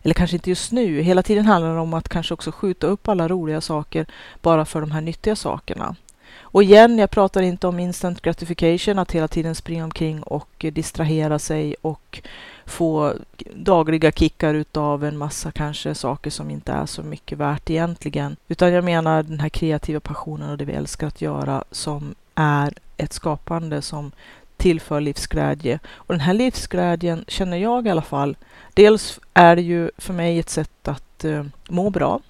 eller 0.02 0.14
kanske 0.14 0.36
inte 0.36 0.50
just 0.50 0.72
nu. 0.72 1.00
Hela 1.00 1.22
tiden 1.22 1.46
handlar 1.46 1.74
det 1.74 1.80
om 1.80 1.94
att 1.94 2.08
kanske 2.08 2.34
också 2.34 2.52
skjuta 2.52 2.86
upp 2.86 3.08
alla 3.08 3.28
roliga 3.28 3.60
saker 3.60 4.06
bara 4.42 4.64
för 4.64 4.80
de 4.80 4.90
här 4.90 5.00
nyttiga 5.00 5.36
sakerna. 5.36 5.96
Och 6.38 6.62
igen, 6.62 6.98
jag 6.98 7.10
pratar 7.10 7.42
inte 7.42 7.66
om 7.66 7.78
instant 7.78 8.20
gratification, 8.22 8.98
att 8.98 9.12
hela 9.12 9.28
tiden 9.28 9.54
springa 9.54 9.84
omkring 9.84 10.22
och 10.22 10.64
distrahera 10.72 11.38
sig 11.38 11.76
och 11.82 12.22
få 12.66 13.14
dagliga 13.54 14.12
kickar 14.12 14.54
utav 14.54 15.04
en 15.04 15.16
massa 15.16 15.52
kanske 15.52 15.94
saker 15.94 16.30
som 16.30 16.50
inte 16.50 16.72
är 16.72 16.86
så 16.86 17.02
mycket 17.02 17.38
värt 17.38 17.70
egentligen. 17.70 18.36
Utan 18.48 18.72
jag 18.72 18.84
menar 18.84 19.22
den 19.22 19.40
här 19.40 19.48
kreativa 19.48 20.00
passionen 20.00 20.50
och 20.50 20.58
det 20.58 20.64
vi 20.64 20.72
älskar 20.72 21.06
att 21.06 21.20
göra 21.20 21.64
som 21.70 22.14
är 22.34 22.74
ett 22.96 23.12
skapande 23.12 23.82
som 23.82 24.12
tillför 24.56 25.00
livsglädje. 25.00 25.78
Och 25.94 26.14
den 26.14 26.20
här 26.20 26.34
livsglädjen 26.34 27.24
känner 27.28 27.56
jag 27.56 27.86
i 27.86 27.90
alla 27.90 28.02
fall. 28.02 28.36
Dels 28.74 29.20
är 29.34 29.56
det 29.56 29.62
ju 29.62 29.90
för 29.98 30.12
mig 30.12 30.38
ett 30.38 30.50
sätt 30.50 30.88
att 30.88 31.24
eh, 31.24 31.44
må 31.68 31.90
bra. 31.90 32.20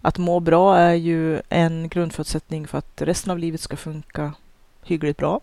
Att 0.00 0.18
må 0.18 0.40
bra 0.40 0.76
är 0.76 0.94
ju 0.94 1.40
en 1.48 1.88
grundförutsättning 1.88 2.66
för 2.66 2.78
att 2.78 3.02
resten 3.02 3.30
av 3.30 3.38
livet 3.38 3.60
ska 3.60 3.76
funka 3.76 4.32
hyggligt 4.82 5.18
bra. 5.18 5.40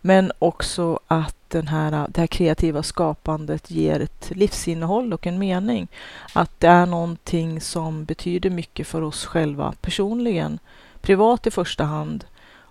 Men 0.00 0.32
också 0.38 1.00
att 1.06 1.36
den 1.48 1.68
här, 1.68 2.06
det 2.08 2.20
här 2.20 2.26
kreativa 2.26 2.82
skapandet 2.82 3.70
ger 3.70 4.00
ett 4.00 4.30
livsinnehåll 4.34 5.12
och 5.12 5.26
en 5.26 5.38
mening. 5.38 5.88
Att 6.32 6.60
det 6.60 6.68
är 6.68 6.86
någonting 6.86 7.60
som 7.60 8.04
betyder 8.04 8.50
mycket 8.50 8.86
för 8.86 9.02
oss 9.02 9.24
själva 9.24 9.74
personligen, 9.80 10.58
privat 11.00 11.46
i 11.46 11.50
första 11.50 11.84
hand 11.84 12.24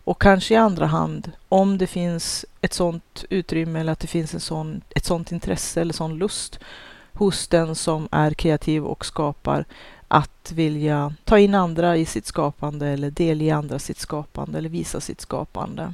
och 0.06 0.22
kanske 0.22 0.54
i 0.54 0.58
andra 0.58 0.86
hand 0.86 1.32
om 1.50 1.78
det 1.78 1.88
finns 1.88 2.46
ett 2.62 2.74
sådant 2.74 3.26
utrymme 3.30 3.80
eller 3.80 3.92
att 3.92 4.00
det 4.00 4.08
finns 4.08 4.34
en 4.34 4.40
sån, 4.40 4.82
ett 4.96 5.06
sådant 5.06 5.32
intresse 5.32 5.82
eller 5.82 5.94
sån 5.94 6.18
lust 6.18 6.60
hos 7.14 7.48
den 7.48 7.76
som 7.76 8.08
är 8.12 8.32
kreativ 8.32 8.86
och 8.86 9.06
skapar 9.06 9.66
att 10.08 10.52
vilja 10.52 11.14
ta 11.24 11.40
in 11.40 11.56
andra 11.56 11.98
i 11.98 12.06
sitt 12.06 12.26
skapande 12.26 12.88
eller 12.88 13.12
delge 13.12 13.56
andra 13.56 13.80
sitt 13.80 14.00
skapande 14.00 14.58
eller 14.58 14.70
visa 14.70 15.02
sitt 15.02 15.22
skapande. 15.22 15.94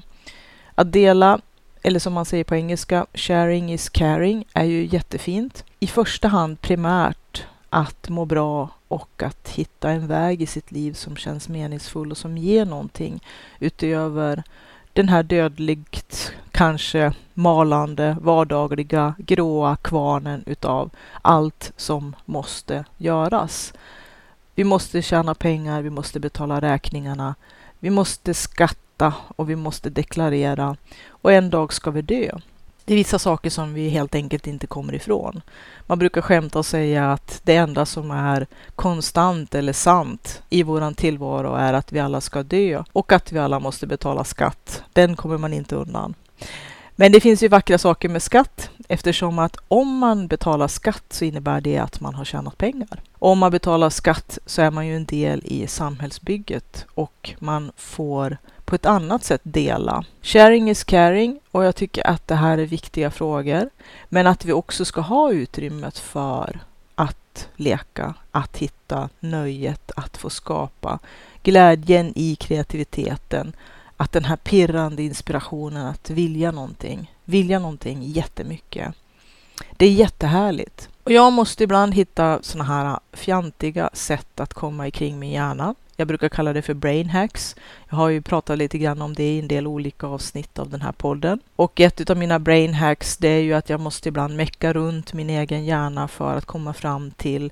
Att 0.75 0.91
dela, 0.91 1.39
eller 1.82 2.00
som 2.00 2.13
man 2.13 2.25
säger 2.25 2.44
på 2.44 2.56
engelska, 2.56 3.06
sharing 3.13 3.74
is 3.74 3.89
caring, 3.89 4.46
är 4.53 4.63
ju 4.63 4.86
jättefint. 4.86 5.63
I 5.80 5.88
första 5.88 6.27
hand 6.27 6.62
primärt 6.62 7.46
att 7.74 8.10
må 8.10 8.25
bra 8.25 8.70
och 8.88 9.24
att 9.24 9.50
hitta 9.50 9.90
en 9.90 10.08
väg 10.08 10.42
i 10.42 10.46
sitt 10.46 10.72
liv 10.72 10.94
som 10.94 11.16
känns 11.16 11.50
meningsfull 11.50 12.12
och 12.12 12.18
som 12.18 12.38
ger 12.38 12.66
någonting 12.66 13.24
utöver 13.60 14.44
den 14.94 15.10
här 15.10 15.24
dödligt, 15.24 16.34
kanske 16.51 17.13
malande, 17.34 18.18
vardagliga, 18.22 19.16
gråa 19.18 19.75
kvarnen 19.75 20.44
utav 20.46 20.90
allt 21.22 21.72
som 21.78 22.16
måste 22.25 22.86
göras. 22.98 23.74
Vi 24.56 24.63
måste 24.63 25.01
tjäna 25.01 25.36
pengar, 25.36 25.82
vi 25.82 25.90
måste 25.90 26.20
betala 26.20 26.62
räkningarna, 26.62 27.36
vi 27.80 27.90
måste 27.90 28.34
skatta 28.34 29.13
och 29.36 29.50
vi 29.50 29.56
måste 29.56 29.90
deklarera 29.90 30.75
och 31.08 31.32
en 31.32 31.50
dag 31.50 31.74
ska 31.74 31.92
vi 31.92 32.01
dö. 32.01 32.40
Det 32.86 32.94
är 32.94 32.98
vissa 32.98 33.20
saker 33.20 33.50
som 33.50 33.74
vi 33.74 33.90
helt 33.90 34.16
enkelt 34.16 34.48
inte 34.48 34.68
kommer 34.68 34.94
ifrån. 34.94 35.42
Man 35.88 36.00
brukar 36.00 36.22
skämta 36.22 36.60
och 36.60 36.66
säga 36.66 37.12
att 37.12 37.42
det 37.44 37.56
enda 37.56 37.86
som 37.86 38.12
är 38.12 38.48
konstant 38.76 39.56
eller 39.56 39.74
sant 39.74 40.42
i 40.50 40.64
våran 40.64 40.96
tillvaro 40.96 41.56
är 41.56 41.74
att 41.74 41.92
vi 41.92 42.00
alla 42.00 42.22
ska 42.22 42.44
dö 42.44 42.84
och 42.92 43.12
att 43.12 43.32
vi 43.32 43.40
alla 43.40 43.60
måste 43.60 43.88
betala 43.88 44.24
skatt. 44.24 44.84
Den 44.94 45.16
kommer 45.16 45.38
man 45.38 45.54
inte 45.54 45.76
undan. 45.76 46.14
Men 46.96 47.12
det 47.12 47.20
finns 47.20 47.44
ju 47.44 47.48
vackra 47.48 47.78
saker 47.78 48.10
med 48.10 48.24
skatt 48.24 48.70
eftersom 48.88 49.40
att 49.40 49.58
om 49.68 49.98
man 49.98 50.28
betalar 50.28 50.68
skatt 50.68 51.06
så 51.10 51.26
innebär 51.26 51.62
det 51.62 51.78
att 51.78 52.00
man 52.00 52.16
har 52.16 52.26
tjänat 52.26 52.58
pengar. 52.58 53.02
Om 53.20 53.40
man 53.40 53.52
betalar 53.52 53.90
skatt 53.90 54.40
så 54.46 54.62
är 54.62 54.72
man 54.72 54.88
ju 54.88 54.96
en 54.96 55.06
del 55.06 55.42
i 55.46 55.68
samhällsbygget 55.68 56.86
och 56.94 57.34
man 57.40 57.72
får 57.78 58.38
på 58.72 58.75
ett 58.75 58.86
annat 58.86 59.24
sätt 59.24 59.42
dela. 59.44 60.04
Sharing 60.22 60.70
is 60.70 60.84
caring 60.84 61.40
och 61.51 61.63
jag 61.63 61.75
tycker 61.75 62.08
att 62.08 62.28
det 62.28 62.36
här 62.36 62.58
är 62.58 62.66
viktiga 62.66 63.12
frågor. 63.12 63.70
Men 64.10 64.28
att 64.28 64.46
vi 64.46 64.54
också 64.54 64.86
ska 64.86 65.01
ha 65.01 65.32
utrymmet 65.32 65.98
för 65.98 66.60
att 66.96 67.48
leka, 67.56 68.13
att 68.32 68.58
hitta 68.58 69.10
nöjet, 69.20 69.92
att 69.96 70.18
få 70.18 70.30
skapa 70.30 71.00
glädjen 71.44 72.13
i 72.16 72.36
kreativiteten. 72.36 73.54
Att 73.98 74.12
den 74.12 74.25
här 74.25 74.36
pirrande 74.36 75.04
inspirationen 75.04 75.88
att 75.88 76.10
vilja 76.10 76.51
någonting, 76.51 77.13
vilja 77.25 77.60
någonting 77.60 78.04
jättemycket. 78.04 78.94
Det 79.78 79.86
är 79.86 79.92
jättehärligt. 79.92 80.90
Och 81.04 81.12
jag 81.12 81.34
måste 81.34 81.63
ibland 81.63 81.94
hitta 81.94 82.40
sådana 82.42 82.74
här 82.74 83.00
fjantiga 83.13 83.90
sätt 83.94 84.40
att 84.40 84.54
komma 84.54 84.88
ikring 84.88 85.20
min 85.20 85.32
hjärna. 85.32 85.75
Jag 86.01 86.08
brukar 86.08 86.29
kalla 86.29 86.53
det 86.53 86.62
för 86.62 86.74
brain 86.74 87.10
hacks. 87.10 87.55
Jag 87.89 87.96
har 87.96 88.10
ju 88.10 88.22
pratat 88.22 88.58
lite 88.58 88.77
grann 88.77 89.01
om 89.01 89.13
det 89.13 89.24
i 89.24 89.39
en 89.39 89.48
del 89.48 89.67
olika 89.67 90.08
avsnitt 90.08 90.60
av 90.60 90.70
den 90.70 90.81
här 90.81 90.91
podden. 90.91 91.39
Och 91.55 91.79
ett 91.79 92.10
av 92.10 92.17
mina 92.17 92.39
brain 92.39 92.74
hacks 92.74 93.17
det 93.17 93.27
är 93.27 93.41
ju 93.41 93.53
att 93.53 93.70
jag 93.70 93.79
måste 93.79 94.10
ibland 94.10 94.36
mecka 94.36 94.74
runt 94.74 95.13
min 95.13 95.29
egen 95.29 95.65
hjärna 95.65 96.08
för 96.08 96.38
att 96.38 96.46
komma 96.46 96.74
fram 96.74 97.12
till 97.12 97.51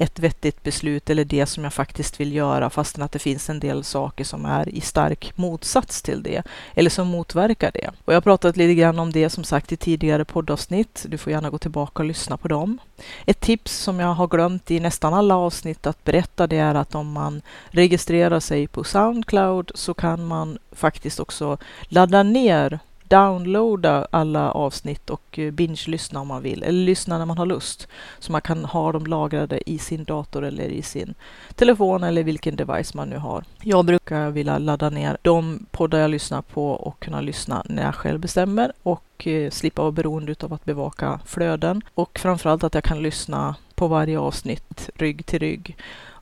ett 0.00 0.18
vettigt 0.18 0.62
beslut 0.62 1.10
eller 1.10 1.24
det 1.24 1.46
som 1.46 1.64
jag 1.64 1.72
faktiskt 1.72 2.20
vill 2.20 2.34
göra 2.34 2.70
fastän 2.70 3.02
att 3.02 3.12
det 3.12 3.18
finns 3.18 3.50
en 3.50 3.60
del 3.60 3.84
saker 3.84 4.24
som 4.24 4.44
är 4.44 4.68
i 4.68 4.80
stark 4.80 5.36
motsats 5.36 6.02
till 6.02 6.22
det 6.22 6.42
eller 6.74 6.90
som 6.90 7.08
motverkar 7.08 7.70
det. 7.74 7.90
Och 8.04 8.12
jag 8.12 8.16
har 8.16 8.20
pratat 8.20 8.56
lite 8.56 8.74
grann 8.74 8.98
om 8.98 9.12
det 9.12 9.30
som 9.30 9.44
sagt 9.44 9.72
i 9.72 9.76
tidigare 9.76 10.24
poddavsnitt. 10.24 11.04
Du 11.08 11.18
får 11.18 11.32
gärna 11.32 11.50
gå 11.50 11.58
tillbaka 11.58 12.02
och 12.02 12.06
lyssna 12.06 12.36
på 12.36 12.48
dem. 12.48 12.78
Ett 13.26 13.40
tips 13.40 13.76
som 13.76 14.00
jag 14.00 14.14
har 14.14 14.28
glömt 14.28 14.70
i 14.70 14.80
nästan 14.80 15.14
alla 15.14 15.36
avsnitt 15.36 15.86
att 15.86 16.04
berätta 16.04 16.46
det 16.46 16.56
är 16.56 16.74
att 16.74 16.94
om 16.94 17.12
man 17.12 17.42
registrerar 17.70 18.40
sig 18.40 18.66
på 18.66 18.84
Soundcloud 18.84 19.70
så 19.74 19.94
kan 19.94 20.26
man 20.26 20.58
faktiskt 20.72 21.20
också 21.20 21.58
ladda 21.88 22.22
ner 22.22 22.78
downloada 23.10 24.06
alla 24.10 24.50
avsnitt 24.50 25.10
och 25.10 25.38
eh, 25.38 25.50
binge-lyssna 25.50 26.20
om 26.20 26.28
man 26.28 26.42
vill, 26.42 26.62
eller 26.62 26.84
lyssna 26.84 27.18
när 27.18 27.26
man 27.26 27.38
har 27.38 27.46
lust. 27.46 27.88
Så 28.18 28.32
man 28.32 28.40
kan 28.40 28.64
ha 28.64 28.92
dem 28.92 29.06
lagrade 29.06 29.70
i 29.70 29.78
sin 29.78 30.04
dator 30.04 30.44
eller 30.44 30.64
i 30.64 30.82
sin 30.82 31.14
telefon 31.54 32.04
eller 32.04 32.22
vilken 32.22 32.56
device 32.56 32.94
man 32.94 33.08
nu 33.08 33.16
har. 33.16 33.44
Jag 33.62 33.84
brukar 33.84 34.30
vilja 34.30 34.58
ladda 34.58 34.90
ner 34.90 35.18
de 35.22 35.66
poddar 35.70 35.98
jag 35.98 36.10
lyssnar 36.10 36.42
på 36.42 36.70
och 36.70 37.00
kunna 37.00 37.20
lyssna 37.20 37.62
när 37.68 37.84
jag 37.84 37.94
själv 37.94 38.20
bestämmer 38.20 38.72
och 38.82 39.26
eh, 39.26 39.50
slippa 39.50 39.82
vara 39.82 39.92
beroende 39.92 40.34
av 40.40 40.52
att 40.52 40.64
bevaka 40.64 41.20
flöden. 41.26 41.82
Och 41.94 42.18
framförallt 42.18 42.64
att 42.64 42.74
jag 42.74 42.84
kan 42.84 43.02
lyssna 43.02 43.54
på 43.74 43.88
varje 43.88 44.18
avsnitt 44.18 44.90
rygg 44.94 45.26
till 45.26 45.38
rygg. 45.38 45.76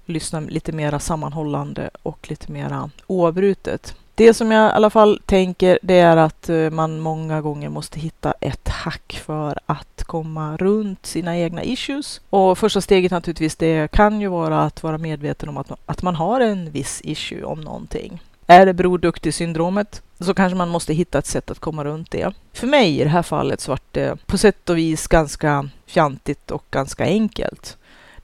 Lyssna 0.07 0.41
lite 0.41 0.73
mera 0.73 0.99
sammanhållande 0.99 1.91
och 2.03 2.31
lite 2.31 2.53
mera 2.53 2.91
oavbrutet. 3.07 3.95
Det 4.19 4.35
som 4.35 4.51
jag 4.51 4.71
i 4.71 4.73
alla 4.73 4.91
fall 4.91 5.21
tänker 5.27 5.79
det 5.83 5.99
är 5.99 6.17
att 6.17 6.49
eh, 6.49 6.71
man 6.71 7.01
många 7.01 7.41
gånger 7.41 7.69
måste 7.69 8.01
hitta 8.01 8.33
ett 8.41 8.69
hack 8.69 9.23
för 9.27 9.59
att 9.67 10.05
komma 10.05 10.57
runt 10.57 11.07
sina 11.07 11.39
egna 11.39 11.65
issues. 11.65 12.21
Och 12.31 12.59
första 12.59 12.81
steget 12.81 13.13
naturligtvis 13.13 13.57
det 13.57 13.91
kan 13.91 14.21
ju 14.21 14.29
vara 14.29 14.63
att 14.63 14.83
vara 14.83 14.99
medveten 14.99 15.49
om 15.49 15.57
att, 15.57 15.71
att 15.87 16.03
man 16.03 16.15
har 16.15 16.41
en 16.41 16.71
viss 16.71 17.01
issue 17.05 17.45
om 17.45 17.61
någonting. 17.61 18.23
Är 18.47 18.67
det 18.67 18.75
Bror 18.75 18.99
Duktig-syndromet 18.99 20.03
så 20.21 20.35
kanske 20.35 20.57
man 20.57 20.69
måste 20.69 20.95
hitta 20.95 21.19
ett 21.19 21.27
sätt 21.27 21.51
att 21.51 21.59
komma 21.59 21.85
runt 21.85 22.11
det. 22.11 22.33
För 22.53 22.67
mig 22.67 23.01
i 23.01 23.05
det 23.05 23.11
här 23.11 23.23
fallet 23.23 23.61
så 23.61 23.73
var 23.73 23.81
det 23.93 24.27
på 24.27 24.39
sätt 24.39 24.71
och 24.71 24.79
vis 24.79 25.07
ganska 25.07 25.69
fjantigt 25.87 26.51
och 26.51 26.65
ganska 26.71 27.05
enkelt 27.05 27.78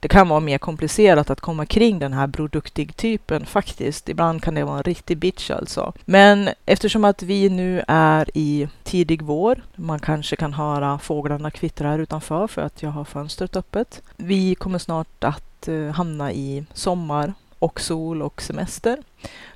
det 0.05 0.09
kan 0.09 0.29
vara 0.29 0.39
mer 0.39 0.57
komplicerat 0.57 1.29
att 1.29 1.41
komma 1.41 1.65
kring 1.65 1.99
den 1.99 2.13
här 2.13 2.27
produktig-typen 2.27 3.45
faktiskt. 3.45 4.09
Ibland 4.09 4.43
kan 4.43 4.55
det 4.55 4.63
vara 4.63 4.77
en 4.77 4.83
riktig 4.83 5.17
bitch 5.17 5.51
alltså. 5.51 5.93
Men 6.05 6.49
eftersom 6.65 7.05
att 7.05 7.23
vi 7.23 7.49
nu 7.49 7.83
är 7.87 8.29
i 8.33 8.67
tidig 8.83 9.21
vår, 9.21 9.63
man 9.75 9.99
kanske 9.99 10.35
kan 10.35 10.53
höra 10.53 10.99
fåglarna 10.99 11.51
kvittra 11.51 11.89
här 11.89 11.99
utanför 11.99 12.47
för 12.47 12.61
att 12.61 12.83
jag 12.83 12.89
har 12.89 13.05
fönstret 13.05 13.55
öppet. 13.55 14.01
Vi 14.15 14.55
kommer 14.55 14.79
snart 14.79 15.23
att 15.23 15.67
eh, 15.67 15.87
hamna 15.87 16.31
i 16.31 16.65
sommar 16.73 17.33
och 17.59 17.81
sol 17.81 18.21
och 18.21 18.41
semester. 18.41 18.97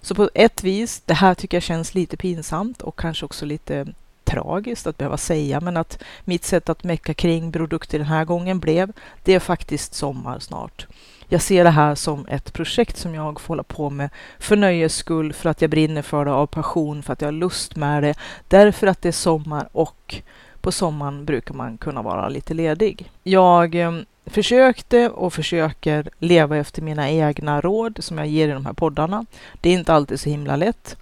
Så 0.02 0.16
på 0.16 0.30
ett 0.34 0.64
vis, 0.64 1.02
det 1.06 1.14
här 1.14 1.34
tycker 1.34 1.58
jag 1.58 1.64
känns 1.64 1.96
lite 1.96 2.18
pinsamt 2.18 2.82
och 2.82 3.00
kanske 3.00 3.26
också 3.26 3.46
lite 3.46 3.88
tragiskt 4.30 4.88
att 4.88 4.98
behöva 4.98 5.18
säga, 5.18 5.62
men 5.62 5.78
att 5.78 6.04
mitt 6.26 6.44
sätt 6.44 6.70
att 6.70 6.84
mecka 6.84 7.14
kring 7.14 7.52
produkter 7.52 7.98
den 7.98 8.08
här 8.08 8.26
gången 8.26 8.60
blev, 8.60 8.92
det 9.24 9.34
är 9.34 9.40
faktiskt 9.40 9.94
sommar 9.94 10.40
snart. 10.40 10.88
Jag 11.32 11.42
ser 11.42 11.64
det 11.64 11.70
här 11.70 11.96
som 11.96 12.26
ett 12.28 12.54
projekt 12.54 12.98
som 12.98 13.16
jag 13.16 13.42
får 13.42 13.48
hålla 13.48 13.64
på 13.64 13.90
med 13.90 14.10
för 14.40 14.56
nöjes 14.56 14.96
skull, 14.96 15.34
för 15.34 15.50
att 15.50 15.62
jag 15.62 15.70
brinner 15.72 16.02
för 16.02 16.26
det 16.26 16.32
av 16.32 16.48
passion, 16.48 17.04
för 17.04 17.14
att 17.14 17.22
jag 17.22 17.28
har 17.28 17.34
lust 17.34 17.76
med 17.76 18.04
det, 18.04 18.14
därför 18.48 18.88
att 18.88 19.02
det 19.02 19.08
är 19.08 19.14
sommar 19.14 19.70
och 19.72 20.22
på 20.62 20.72
sommaren 20.72 21.26
brukar 21.26 21.54
man 21.54 21.78
kunna 21.78 22.02
vara 22.02 22.30
lite 22.30 22.54
ledig. 22.54 23.12
Jag 23.24 23.76
eh, 23.76 23.92
försökte 24.26 25.10
och 25.10 25.34
försöker 25.34 26.10
leva 26.20 26.58
efter 26.58 26.82
mina 26.82 27.10
egna 27.10 27.62
råd 27.62 28.04
som 28.04 28.18
jag 28.18 28.28
ger 28.28 28.50
i 28.50 28.52
de 28.52 28.66
här 28.66 28.74
poddarna. 28.74 29.26
Det 29.62 29.70
är 29.70 29.74
inte 29.74 29.94
alltid 29.94 30.20
så 30.20 30.30
himla 30.30 30.56
lätt. 30.56 30.98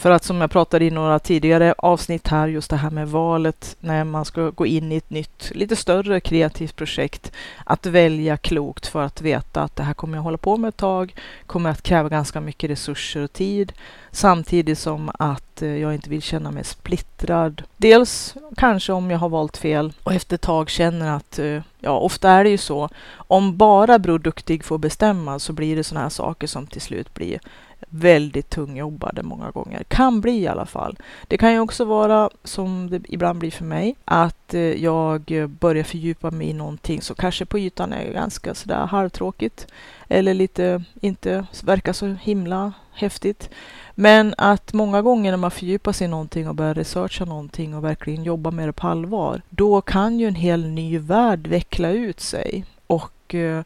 För 0.00 0.10
att 0.10 0.24
som 0.24 0.40
jag 0.40 0.50
pratade 0.50 0.84
i 0.84 0.90
några 0.90 1.18
tidigare 1.18 1.74
avsnitt 1.78 2.28
här, 2.28 2.48
just 2.48 2.70
det 2.70 2.76
här 2.76 2.90
med 2.90 3.08
valet 3.08 3.76
när 3.80 4.04
man 4.04 4.24
ska 4.24 4.50
gå 4.50 4.66
in 4.66 4.92
i 4.92 4.96
ett 4.96 5.10
nytt, 5.10 5.50
lite 5.54 5.76
större 5.76 6.20
kreativt 6.20 6.76
projekt, 6.76 7.32
att 7.64 7.86
välja 7.86 8.36
klokt 8.36 8.86
för 8.86 9.02
att 9.02 9.20
veta 9.20 9.62
att 9.62 9.76
det 9.76 9.82
här 9.82 9.94
kommer 9.94 10.18
jag 10.18 10.22
hålla 10.22 10.38
på 10.38 10.56
med 10.56 10.68
ett 10.68 10.76
tag, 10.76 11.14
kommer 11.46 11.70
att 11.70 11.82
kräva 11.82 12.08
ganska 12.08 12.40
mycket 12.40 12.70
resurser 12.70 13.22
och 13.22 13.32
tid, 13.32 13.72
samtidigt 14.10 14.78
som 14.78 15.10
att 15.14 15.62
eh, 15.62 15.76
jag 15.76 15.94
inte 15.94 16.10
vill 16.10 16.22
känna 16.22 16.50
mig 16.50 16.64
splittrad. 16.64 17.62
Dels 17.76 18.34
kanske 18.56 18.92
om 18.92 19.10
jag 19.10 19.18
har 19.18 19.28
valt 19.28 19.56
fel 19.56 19.92
och 20.02 20.12
efter 20.12 20.34
ett 20.34 20.40
tag 20.40 20.70
känner 20.70 21.16
att, 21.16 21.38
eh, 21.38 21.62
ja, 21.80 21.98
ofta 21.98 22.30
är 22.30 22.44
det 22.44 22.50
ju 22.50 22.58
så, 22.58 22.88
om 23.14 23.56
bara 23.56 23.98
Bror 23.98 24.18
Duktig 24.18 24.64
får 24.64 24.78
bestämma 24.78 25.38
så 25.38 25.52
blir 25.52 25.76
det 25.76 25.84
sådana 25.84 26.02
här 26.02 26.10
saker 26.10 26.46
som 26.46 26.66
till 26.66 26.80
slut 26.80 27.14
blir 27.14 27.40
väldigt 27.88 28.50
tungjobbade 28.50 29.22
många 29.22 29.50
gånger. 29.50 29.82
Kan 29.88 30.20
bli 30.20 30.40
i 30.40 30.48
alla 30.48 30.66
fall. 30.66 30.96
Det 31.28 31.38
kan 31.38 31.52
ju 31.52 31.60
också 31.60 31.84
vara, 31.84 32.30
som 32.44 32.90
det 32.90 33.00
ibland 33.08 33.38
blir 33.38 33.50
för 33.50 33.64
mig, 33.64 33.96
att 34.04 34.54
eh, 34.54 34.60
jag 34.60 35.22
börjar 35.60 35.84
fördjupa 35.84 36.30
mig 36.30 36.48
i 36.48 36.52
någonting 36.52 37.02
som 37.02 37.16
kanske 37.16 37.44
på 37.44 37.58
ytan 37.58 37.92
är 37.92 38.12
ganska 38.12 38.54
sådär 38.54 38.86
halvtråkigt 38.86 39.66
eller 40.08 40.34
lite 40.34 40.82
inte 41.00 41.46
verkar 41.64 41.92
så 41.92 42.06
himla 42.06 42.72
häftigt. 42.92 43.50
Men 43.94 44.34
att 44.38 44.72
många 44.72 45.02
gånger 45.02 45.30
när 45.30 45.38
man 45.38 45.50
fördjupar 45.50 45.92
sig 45.92 46.04
i 46.04 46.08
någonting 46.08 46.48
och 46.48 46.54
börjar 46.54 46.74
researcha 46.74 47.24
någonting 47.24 47.74
och 47.74 47.84
verkligen 47.84 48.24
jobba 48.24 48.50
med 48.50 48.68
det 48.68 48.72
på 48.72 48.86
allvar, 48.88 49.42
då 49.48 49.80
kan 49.80 50.20
ju 50.20 50.28
en 50.28 50.34
hel 50.34 50.66
ny 50.66 50.98
värld 50.98 51.46
veckla 51.46 51.90
ut 51.90 52.20
sig. 52.20 52.64
Och 52.86 53.34
eh, 53.34 53.62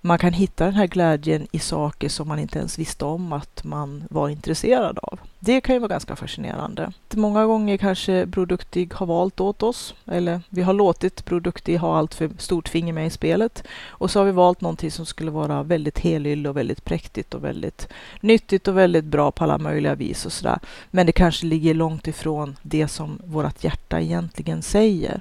man 0.00 0.18
kan 0.18 0.32
hitta 0.32 0.64
den 0.64 0.74
här 0.74 0.86
glädjen 0.86 1.46
i 1.52 1.58
saker 1.58 2.08
som 2.08 2.28
man 2.28 2.38
inte 2.38 2.58
ens 2.58 2.78
visste 2.78 3.04
om 3.04 3.32
att 3.32 3.64
man 3.64 4.04
var 4.10 4.28
intresserad 4.28 4.98
av. 5.02 5.20
Det 5.38 5.60
kan 5.60 5.74
ju 5.74 5.78
vara 5.78 5.88
ganska 5.88 6.16
fascinerande. 6.16 6.92
Många 7.14 7.46
gånger 7.46 7.76
kanske 7.76 8.26
Produktig 8.26 8.94
har 8.94 9.06
valt 9.06 9.40
åt 9.40 9.62
oss, 9.62 9.94
eller 10.06 10.40
vi 10.48 10.62
har 10.62 10.72
låtit 10.72 11.24
Produktig 11.24 11.76
ha 11.76 11.98
allt 11.98 12.14
för 12.14 12.30
stort 12.38 12.68
finger 12.68 12.92
med 12.92 13.06
i 13.06 13.10
spelet. 13.10 13.64
Och 13.86 14.10
så 14.10 14.20
har 14.20 14.24
vi 14.26 14.32
valt 14.32 14.60
någonting 14.60 14.90
som 14.90 15.06
skulle 15.06 15.30
vara 15.30 15.62
väldigt 15.62 15.98
helyll 15.98 16.46
och 16.46 16.56
väldigt 16.56 16.84
präktigt 16.84 17.34
och 17.34 17.44
väldigt 17.44 17.88
nyttigt 18.20 18.68
och 18.68 18.78
väldigt 18.78 19.04
bra 19.04 19.30
på 19.30 19.44
alla 19.44 19.58
möjliga 19.58 19.94
vis 19.94 20.26
och 20.26 20.32
sådär. 20.32 20.58
Men 20.90 21.06
det 21.06 21.12
kanske 21.12 21.46
ligger 21.46 21.74
långt 21.74 22.06
ifrån 22.06 22.56
det 22.62 22.88
som 22.88 23.18
vårt 23.24 23.64
hjärta 23.64 24.00
egentligen 24.00 24.62
säger. 24.62 25.20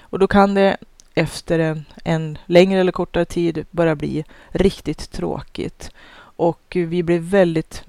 Och 0.00 0.18
då 0.18 0.26
kan 0.26 0.54
det 0.54 0.76
efter 1.16 1.58
en, 1.58 1.84
en 2.04 2.38
längre 2.46 2.80
eller 2.80 2.92
kortare 2.92 3.24
tid 3.24 3.66
börjar 3.70 3.94
bli 3.94 4.24
riktigt 4.48 5.10
tråkigt. 5.10 5.90
Och 6.36 6.62
vi 6.70 7.02
blir 7.02 7.18
väldigt, 7.18 7.84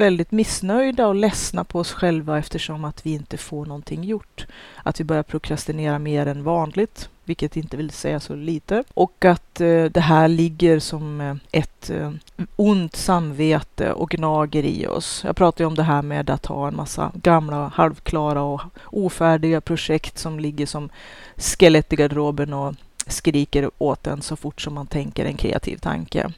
väldigt 0.00 0.30
missnöjda 0.30 1.06
och 1.06 1.14
ledsna 1.14 1.64
på 1.64 1.78
oss 1.78 1.92
själva 1.92 2.38
eftersom 2.38 2.84
att 2.84 3.06
vi 3.06 3.12
inte 3.12 3.36
får 3.36 3.66
någonting 3.66 4.04
gjort. 4.04 4.46
Att 4.82 5.00
vi 5.00 5.04
börjar 5.04 5.22
prokrastinera 5.22 5.98
mer 5.98 6.26
än 6.26 6.44
vanligt, 6.44 7.08
vilket 7.24 7.56
inte 7.56 7.76
vill 7.76 7.90
säga 7.90 8.20
så 8.20 8.34
lite. 8.34 8.84
Och 8.94 9.24
att 9.24 9.60
eh, 9.60 9.84
det 9.84 10.00
här 10.00 10.28
ligger 10.28 10.78
som 10.78 11.20
eh, 11.20 11.34
ett 11.52 11.90
eh, 11.90 12.12
ont 12.56 12.96
samvete 12.96 13.92
och 13.92 14.10
gnager 14.10 14.64
i 14.64 14.86
oss. 14.86 15.22
Jag 15.26 15.36
pratar 15.36 15.64
ju 15.64 15.68
om 15.68 15.74
det 15.74 15.82
här 15.82 16.02
med 16.02 16.30
att 16.30 16.46
ha 16.46 16.68
en 16.68 16.76
massa 16.76 17.12
gamla, 17.14 17.68
halvklara 17.68 18.42
och 18.42 18.60
ofärdiga 18.84 19.60
projekt 19.60 20.18
som 20.18 20.40
ligger 20.40 20.66
som 20.66 20.90
skelett 21.36 21.92
i 21.92 21.96
garderoben 21.96 22.52
och 22.52 22.74
skriker 23.06 23.70
åt 23.78 24.06
en 24.06 24.22
så 24.22 24.36
fort 24.36 24.60
som 24.60 24.74
man 24.74 24.86
tänker 24.86 25.24
en 25.24 25.36
kreativ 25.36 25.76
tanke. 25.76 26.32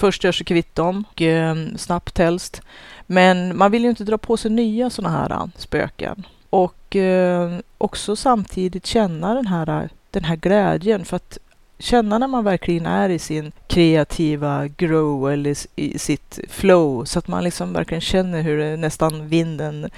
Först 0.00 0.24
gör 0.24 0.32
sig 0.32 0.46
kvitt 0.46 0.74
dem, 0.74 1.04
och, 1.10 1.22
eh, 1.22 1.56
snabbt 1.76 2.18
helst. 2.18 2.62
Men 3.06 3.58
man 3.58 3.70
vill 3.70 3.82
ju 3.82 3.90
inte 3.90 4.04
dra 4.04 4.18
på 4.18 4.36
sig 4.36 4.50
nya 4.50 4.90
sådana 4.90 5.18
här 5.18 5.30
eh, 5.30 5.46
spöken. 5.56 6.26
Och 6.50 6.96
eh, 6.96 7.58
också 7.78 8.16
samtidigt 8.16 8.86
känna 8.86 9.34
den 9.34 9.46
här, 9.46 9.82
eh, 9.82 9.88
den 10.10 10.24
här 10.24 10.36
glädjen. 10.36 11.04
För 11.04 11.16
att 11.16 11.38
känna 11.78 12.18
när 12.18 12.26
man 12.26 12.44
verkligen 12.44 12.86
är 12.86 13.08
i 13.08 13.18
sin 13.18 13.52
kreativa 13.66 14.68
grow 14.68 15.32
eller 15.32 15.56
i 15.76 15.98
sitt 15.98 16.38
flow 16.48 17.04
så 17.04 17.18
att 17.18 17.28
man 17.28 17.44
liksom 17.44 17.72
verkligen 17.72 18.00
känner 18.00 18.42
hur 18.42 18.58
det 18.58 18.76
nästan 18.76 19.28
vinden 19.28 19.90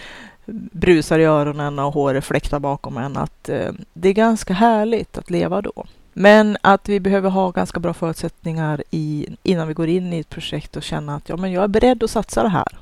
brusar 0.73 1.19
i 1.19 1.25
öronen 1.25 1.79
och 1.79 1.95
håret 1.95 2.25
fläktar 2.25 2.59
bakom 2.59 2.97
en. 2.97 3.17
Att 3.17 3.49
eh, 3.49 3.73
det 3.93 4.09
är 4.09 4.13
ganska 4.13 4.55
härligt 4.55 5.19
att 5.19 5.31
leva 5.31 5.63
då. 5.63 5.85
Men 6.13 6.57
att 6.61 6.89
vi 6.89 7.01
behöver 7.01 7.31
ha 7.31 7.51
ganska 7.51 7.81
bra 7.81 7.95
förutsättningar 7.95 8.83
i, 8.91 9.27
innan 9.43 9.69
vi 9.69 9.75
går 9.75 9.89
in 9.89 10.13
i 10.13 10.19
ett 10.19 10.29
projekt 10.29 10.77
och 10.77 10.83
känna 10.83 11.17
att 11.17 11.29
ja, 11.29 11.37
men 11.37 11.53
jag 11.53 11.65
är 11.65 11.69
beredd 11.69 12.03
att 12.03 12.11
satsa 12.11 12.43
det 12.43 12.49
här. 12.49 12.79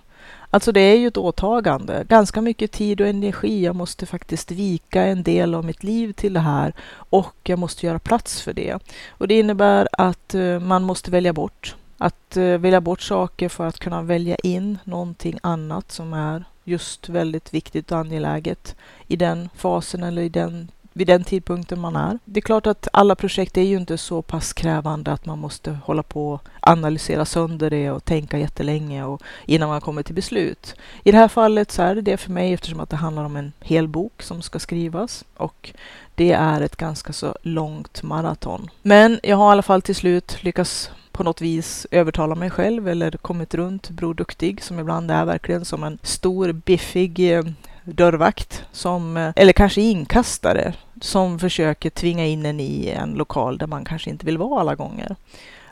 Alltså 0.53 0.73
det 0.73 0.81
är 0.81 0.97
ju 0.97 1.07
ett 1.07 1.17
åtagande, 1.17 2.05
ganska 2.09 2.41
mycket 2.41 2.73
tid 2.73 3.01
och 3.01 3.07
energi. 3.07 3.65
Jag 3.65 3.77
måste 3.77 4.07
faktiskt 4.07 4.51
vika 4.51 5.05
en 5.05 5.23
del 5.23 5.55
av 5.55 5.65
mitt 5.65 5.83
liv 5.83 6.13
till 6.13 6.33
det 6.33 6.41
här 6.41 6.73
och 6.93 7.37
jag 7.43 7.59
måste 7.59 7.87
göra 7.87 7.99
plats 7.99 8.43
för 8.43 8.53
det. 8.53 8.79
Och 9.11 9.29
det 9.29 9.39
innebär 9.39 9.89
att 9.93 10.35
eh, 10.35 10.59
man 10.59 10.83
måste 10.83 11.11
välja 11.11 11.33
bort. 11.33 11.77
Att 11.99 12.37
eh, 12.37 12.45
välja 12.45 12.81
bort 12.81 13.01
saker 13.01 13.49
för 13.49 13.67
att 13.67 13.79
kunna 13.79 14.03
välja 14.03 14.37
in 14.37 14.79
någonting 14.85 15.39
annat 15.43 15.93
som 15.93 16.13
är 16.13 16.45
just 16.65 17.09
väldigt 17.09 17.55
viktigt 17.55 17.93
och 17.93 17.99
angeläget 17.99 18.77
i 19.07 19.17
den 19.17 19.49
fasen 19.57 20.03
eller 20.03 20.23
i 20.23 20.29
den 20.29 20.71
vid 21.01 21.07
den 21.07 21.25
tidpunkten 21.25 21.81
man 21.81 21.97
är. 21.97 22.19
Det 22.25 22.41
är 22.41 22.43
klart 22.43 22.67
att 22.67 22.89
alla 22.93 23.15
projekt 23.15 23.57
är 23.57 23.63
ju 23.63 23.77
inte 23.77 23.99
så 23.99 24.23
pass 24.23 24.53
krävande 24.53 25.13
att 25.13 25.27
man 25.27 25.39
måste 25.39 25.79
hålla 25.85 26.03
på 26.03 26.33
och 26.33 26.43
analysera 26.61 27.25
sönder 27.25 27.71
det 27.71 27.91
och 27.91 28.05
tänka 28.05 28.39
jättelänge 28.39 29.05
och 29.05 29.23
innan 29.47 29.69
man 29.69 29.81
kommer 29.81 30.03
till 30.03 30.15
beslut. 30.15 30.75
I 31.05 31.13
det 31.13 31.19
här 31.19 31.29
fallet 31.29 31.71
så 31.71 31.83
är 31.83 31.95
det 31.95 32.01
det 32.01 32.17
för 32.17 32.31
mig 32.31 32.53
eftersom 32.53 32.81
att 32.81 32.91
det 32.91 32.97
handlar 32.97 33.25
om 33.25 33.37
en 33.37 33.53
hel 33.61 33.89
bok 33.89 34.23
som 34.23 34.43
ska 34.43 34.59
skrivas 34.59 35.25
och 35.37 35.73
det 36.15 36.33
är 36.33 36.61
ett 36.61 36.77
ganska 36.77 37.13
så 37.13 37.37
långt 37.43 38.03
maraton. 38.03 38.71
Men 38.83 39.21
jag 39.23 39.37
har 39.37 39.51
i 39.51 39.53
alla 39.53 39.63
fall 39.63 39.83
till 39.83 39.97
slut 39.97 40.39
lyckats 40.41 40.91
på 41.13 41.25
något 41.25 41.41
vis 41.41 41.87
övertala 41.91 42.35
mig 42.35 42.51
själv 42.51 42.89
eller 42.89 43.11
kommit 43.11 43.55
runt 43.55 43.91
Bror 43.91 44.15
Duktig 44.15 44.63
som 44.63 44.79
ibland 44.79 45.11
är 45.11 45.25
verkligen 45.25 45.65
som 45.65 45.85
en 45.85 45.99
stor 46.03 46.53
biffig 46.53 47.37
eh, 47.37 47.45
dörrvakt 47.85 48.65
som, 48.73 49.17
eh, 49.17 49.33
eller 49.37 49.53
kanske 49.53 49.81
inkastare 49.81 50.75
som 51.01 51.39
försöker 51.39 51.91
tvinga 51.91 52.27
in 52.27 52.47
en 52.47 52.61
i 52.61 52.89
en 52.89 53.15
lokal 53.15 53.59
där 53.59 53.67
man 53.67 53.85
kanske 53.85 54.11
inte 54.11 54.27
vill 54.27 54.39
vara 54.39 54.61
alla 54.61 54.75
gånger. 54.75 55.17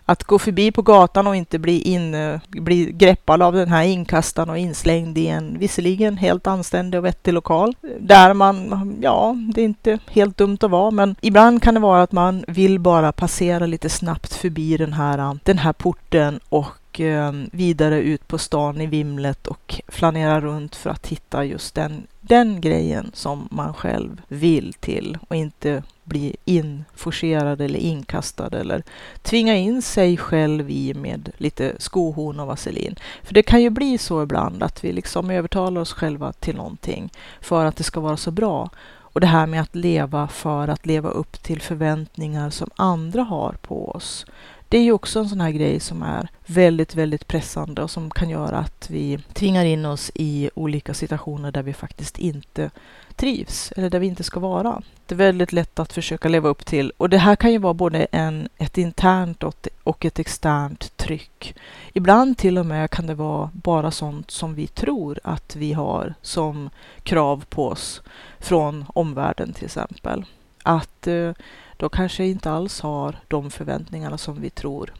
Att 0.04 0.24
gå 0.24 0.38
förbi 0.38 0.72
på 0.72 0.82
gatan 0.82 1.26
och 1.26 1.36
inte 1.36 1.58
bli, 1.58 1.80
in, 1.80 2.14
eh, 2.14 2.40
bli 2.48 2.92
greppad 2.92 3.42
av 3.42 3.52
den 3.52 3.68
här 3.68 3.82
inkastaren 3.82 4.50
och 4.50 4.58
inslängd 4.58 5.18
i 5.18 5.26
en 5.26 5.58
visserligen 5.58 6.16
helt 6.16 6.46
anständig 6.46 6.98
och 6.98 7.04
vettig 7.04 7.32
lokal 7.34 7.74
där 8.00 8.34
man, 8.34 8.98
ja, 9.02 9.36
det 9.54 9.60
är 9.60 9.64
inte 9.64 9.98
helt 10.10 10.36
dumt 10.36 10.58
att 10.60 10.70
vara, 10.70 10.90
men 10.90 11.16
ibland 11.20 11.62
kan 11.62 11.74
det 11.74 11.80
vara 11.80 12.02
att 12.02 12.12
man 12.12 12.44
vill 12.48 12.78
bara 12.78 13.12
passera 13.12 13.66
lite 13.66 13.88
snabbt 13.88 14.34
förbi 14.34 14.76
den 14.76 14.92
här, 14.92 15.38
den 15.44 15.58
här 15.58 15.72
porten 15.72 16.40
och 16.48 16.66
och 16.88 17.00
eh, 17.00 17.32
vidare 17.52 18.00
ut 18.00 18.28
på 18.28 18.38
stan 18.38 18.80
i 18.80 18.86
vimlet 18.86 19.46
och 19.46 19.82
flanera 19.88 20.40
runt 20.40 20.76
för 20.76 20.90
att 20.90 21.06
hitta 21.06 21.44
just 21.44 21.74
den, 21.74 22.06
den 22.20 22.60
grejen 22.60 23.10
som 23.14 23.48
man 23.50 23.74
själv 23.74 24.22
vill 24.28 24.72
till 24.72 25.18
och 25.28 25.36
inte 25.36 25.82
bli 26.04 26.36
inforcerad 26.44 27.60
eller 27.60 27.78
inkastad 27.78 28.58
eller 28.58 28.82
tvinga 29.22 29.56
in 29.56 29.82
sig 29.82 30.16
själv 30.16 30.70
i 30.70 30.94
med 30.94 31.30
lite 31.36 31.74
skohorn 31.78 32.40
och 32.40 32.46
vaselin. 32.46 32.96
För 33.22 33.34
det 33.34 33.42
kan 33.42 33.62
ju 33.62 33.70
bli 33.70 33.98
så 33.98 34.22
ibland 34.22 34.62
att 34.62 34.84
vi 34.84 34.92
liksom 34.92 35.30
övertalar 35.30 35.80
oss 35.80 35.92
själva 35.92 36.32
till 36.32 36.56
någonting 36.56 37.12
för 37.40 37.64
att 37.64 37.76
det 37.76 37.84
ska 37.84 38.00
vara 38.00 38.16
så 38.16 38.30
bra. 38.30 38.70
Och 39.18 39.20
det 39.20 39.26
här 39.26 39.46
med 39.46 39.60
att 39.60 39.74
leva 39.74 40.28
för 40.28 40.68
att 40.68 40.86
leva 40.86 41.08
upp 41.08 41.42
till 41.42 41.60
förväntningar 41.60 42.50
som 42.50 42.70
andra 42.76 43.22
har 43.22 43.52
på 43.62 43.90
oss. 43.90 44.26
Det 44.70 44.78
är 44.78 44.82
ju 44.82 44.92
också 44.92 45.18
en 45.18 45.28
sån 45.28 45.40
här 45.40 45.50
grej 45.50 45.80
som 45.80 46.02
är 46.02 46.28
väldigt, 46.46 46.94
väldigt 46.94 47.28
pressande 47.28 47.82
och 47.82 47.90
som 47.90 48.10
kan 48.10 48.30
göra 48.30 48.58
att 48.58 48.90
vi 48.90 49.18
tvingar 49.32 49.64
in 49.64 49.86
oss 49.86 50.10
i 50.14 50.50
olika 50.54 50.94
situationer 50.94 51.52
där 51.52 51.62
vi 51.62 51.72
faktiskt 51.72 52.18
inte 52.18 52.70
trivs 53.16 53.72
eller 53.76 53.90
där 53.90 53.98
vi 53.98 54.06
inte 54.06 54.22
ska 54.22 54.40
vara. 54.40 54.82
Det 55.06 55.14
är 55.14 55.16
väldigt 55.16 55.52
lätt 55.52 55.78
att 55.78 55.92
försöka 55.92 56.28
leva 56.28 56.48
upp 56.48 56.66
till 56.66 56.92
och 56.96 57.08
det 57.08 57.18
här 57.18 57.36
kan 57.36 57.52
ju 57.52 57.58
vara 57.58 57.74
både 57.74 58.04
en, 58.04 58.48
ett 58.58 58.78
internt 58.78 59.42
och 59.82 60.04
ett 60.04 60.18
externt 60.18 60.96
tryck. 60.96 61.54
Ibland 61.92 62.38
till 62.38 62.58
och 62.58 62.66
med 62.66 62.90
kan 62.90 63.06
det 63.06 63.14
vara 63.14 63.50
bara 63.52 63.90
sånt 63.90 64.30
som 64.30 64.54
vi 64.54 64.66
tror 64.66 65.20
att 65.24 65.56
vi 65.56 65.72
har 65.72 66.14
som 66.22 66.70
krav 67.02 67.44
på 67.48 67.68
oss 67.68 68.02
från 68.38 68.84
omvärlden 68.88 69.52
till 69.52 69.64
exempel. 69.64 70.24
Att 70.68 71.06
eh, 71.06 71.32
de 71.76 71.90
kanske 71.90 72.24
inte 72.24 72.50
alls 72.50 72.80
har 72.80 73.16
de 73.28 73.50
förväntningarna 73.50 74.18
som 74.18 74.40
vi 74.40 74.50
tror. 74.50 74.92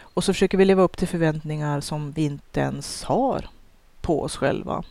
Och 0.00 0.24
så 0.24 0.32
försöker 0.32 0.58
vi 0.58 0.64
leva 0.64 0.82
upp 0.82 0.96
till 0.96 1.08
förväntningar 1.08 1.80
som 1.80 2.12
vi 2.12 2.24
inte 2.24 2.60
ens 2.60 3.04
har 3.04 3.48
på 4.00 4.22
oss 4.22 4.36
själva. 4.36 4.82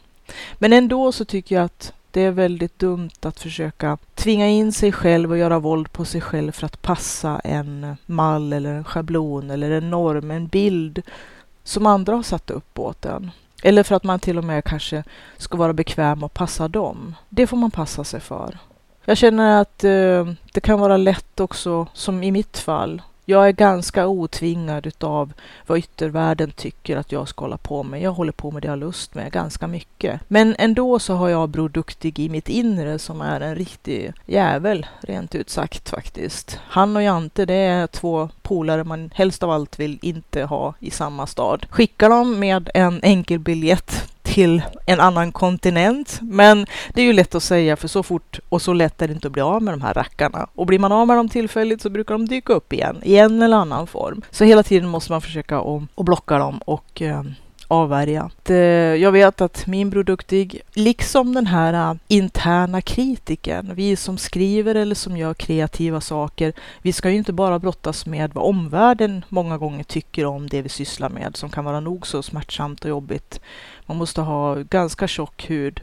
Men 0.54 0.74
ändå 0.74 1.12
så 1.12 1.26
tycker 1.26 1.56
jag 1.56 1.63
att 1.63 1.93
det 2.12 2.22
är 2.22 2.32
väldigt 2.32 2.80
dumt 2.80 3.10
att 3.22 3.39
försöka 3.39 3.98
tvinga 4.15 4.48
in 4.48 4.74
sig 4.74 4.91
själv 4.91 5.32
och 5.32 5.38
göra 5.38 5.60
våld 5.60 5.91
på 5.91 6.06
sig 6.06 6.22
själv 6.22 6.52
för 6.52 6.65
att 6.65 6.82
passa 6.82 7.39
en 7.43 7.98
mall 8.06 8.54
eller 8.54 8.74
en 8.74 8.84
schablon 8.84 9.52
eller 9.52 9.72
en 9.72 9.89
norm, 9.89 10.32
en 10.32 10.48
bild 10.48 11.02
som 11.63 11.86
andra 11.86 12.15
har 12.15 12.24
satt 12.24 12.50
upp 12.50 12.80
åt 12.80 13.06
en. 13.06 13.32
Eller 13.63 13.84
för 13.84 13.96
att 13.96 14.04
man 14.04 14.19
till 14.19 14.38
och 14.38 14.43
med 14.43 14.63
kanske 14.63 15.04
ska 15.38 15.58
vara 15.58 15.74
bekväm 15.74 16.24
och 16.24 16.34
passa 16.34 16.67
dem. 16.67 17.15
Det 17.30 17.48
får 17.48 17.58
man 17.58 17.72
passa 17.72 18.04
sig 18.04 18.19
för. 18.19 18.58
Jag 19.06 19.18
känner 19.18 19.62
att 19.62 19.84
eh, 19.84 20.28
det 20.54 20.62
kan 20.62 20.80
vara 20.80 20.98
lätt 20.98 21.39
också, 21.39 21.88
som 21.94 22.24
i 22.24 22.32
mitt 22.32 22.58
fall, 22.58 23.02
Jag 23.26 23.48
är 23.48 23.52
ganska 23.52 24.08
otvingad 24.08 24.88
utav 24.88 25.34
vad 25.68 25.78
yttervärlden 25.78 26.52
tycker 26.52 26.98
att 26.98 27.12
jag 27.12 27.28
ska 27.28 27.46
hålla 27.46 27.58
på 27.58 27.84
med. 27.84 28.02
Jag 28.02 28.12
håller 28.12 28.32
på 28.32 28.52
med 28.52 28.62
det 28.62 28.66
jag 28.66 28.72
har 28.72 28.78
lust 28.78 29.16
med 29.16 29.32
ganska 29.32 29.68
mycket. 29.68 30.22
Men 30.28 30.56
ändå 30.60 31.00
så 31.00 31.13
har 31.13 31.30
jag 31.30 31.50
Bror 31.50 31.70
Duktig 31.70 32.20
i 32.20 32.30
mitt 32.30 32.50
inre 32.50 33.00
som 33.00 33.22
är 33.22 33.42
en 33.42 33.56
riktig 33.56 34.13
jävel, 34.26 34.86
rent 35.02 35.36
ut 35.36 35.50
sagt 35.50 35.89
faktiskt. 35.89 36.60
Han 36.68 36.96
och 36.96 37.04
Jante, 37.04 37.46
det 37.46 37.54
är 37.54 37.88
två 37.88 38.30
polare 38.42 38.84
man 38.84 39.12
helst 39.16 39.44
av 39.44 39.52
allt 39.52 39.80
vill 39.80 40.00
inte 40.02 40.44
ha 40.44 40.74
i 40.80 40.92
samma 40.92 41.28
stad. 41.28 41.66
Skicka 41.70 42.10
dem 42.10 42.39
med 42.39 42.70
en 42.74 43.00
enkel 43.04 43.39
biljett 43.39 44.12
till 44.34 44.62
en 44.86 45.00
annan 45.00 45.32
kontinent. 45.32 46.19
Men 46.22 46.65
det 46.93 47.02
är 47.02 47.06
ju 47.06 47.13
lätt 47.13 47.36
att 47.36 47.43
säga 47.43 47.76
för 47.76 47.88
så 47.88 48.04
fort 48.04 48.39
och 48.50 48.62
så 48.62 48.74
lätt 48.74 49.02
är 49.02 49.08
det 49.08 49.13
inte 49.13 49.28
att 49.28 49.34
bli 49.34 49.41
av 49.41 49.62
med 49.62 49.74
de 49.74 49.82
här 49.82 49.93
rackarna. 49.93 50.48
Och 50.56 50.65
blir 50.65 50.80
man 50.80 50.91
av 50.91 51.08
med 51.08 51.17
dem 51.17 51.30
tillfälligt 51.30 51.82
så 51.82 51.89
brukar 51.89 52.13
de 52.13 52.26
dyka 52.26 52.54
upp 52.54 52.74
igen 52.74 53.02
i 53.04 53.17
en 53.17 53.41
eller 53.41 53.58
annan 53.58 53.88
form. 53.88 54.22
Så 54.32 54.43
hela 54.43 54.63
tiden 54.63 54.89
måste 54.89 55.12
man 55.12 55.22
försöka 55.22 55.60
att 55.60 56.06
blocka 56.06 56.38
dem 56.38 56.58
och 56.58 57.02
ehm, 57.02 57.28
eh, 57.28 57.34
avvärja. 57.67 58.30
Jag 59.00 59.12
vet 59.12 59.41
att 59.41 59.67
min 59.67 59.91
produktig, 59.91 60.62
liksom 60.74 61.34
den 61.34 61.48
här 61.48 61.74
eh, 61.74 61.96
interna 62.08 62.82
kritiken, 62.82 63.72
vi 63.76 63.96
som 63.96 64.17
skriver 64.17 64.76
eller 64.76 64.96
som 64.96 65.17
gör 65.17 65.34
kreativa 65.34 66.02
saker, 66.02 66.54
vi 66.82 66.93
ska 66.93 67.10
ju 67.10 67.17
inte 67.17 67.34
bara 67.34 67.60
brottas 67.60 68.06
med 68.06 68.34
vad 68.34 68.46
omvärlden 68.46 69.26
många 69.30 69.58
gånger 69.58 69.84
tycker 69.84 70.26
om 70.26 70.50
det 70.50 70.62
vi 70.62 70.69
sysslar 70.69 71.10
med, 71.10 71.38
som 71.38 71.50
kan 71.50 71.65
vara 71.65 71.80
nog 71.80 72.08
så 72.08 72.24
smärtsamt 72.24 72.84
och 72.84 72.89
jobbigt. 72.89 73.39
Man 73.86 73.98
måste 73.98 74.22
ha 74.22 74.56
ganska 74.56 75.08
tjock 75.08 75.50
hud. 75.50 75.82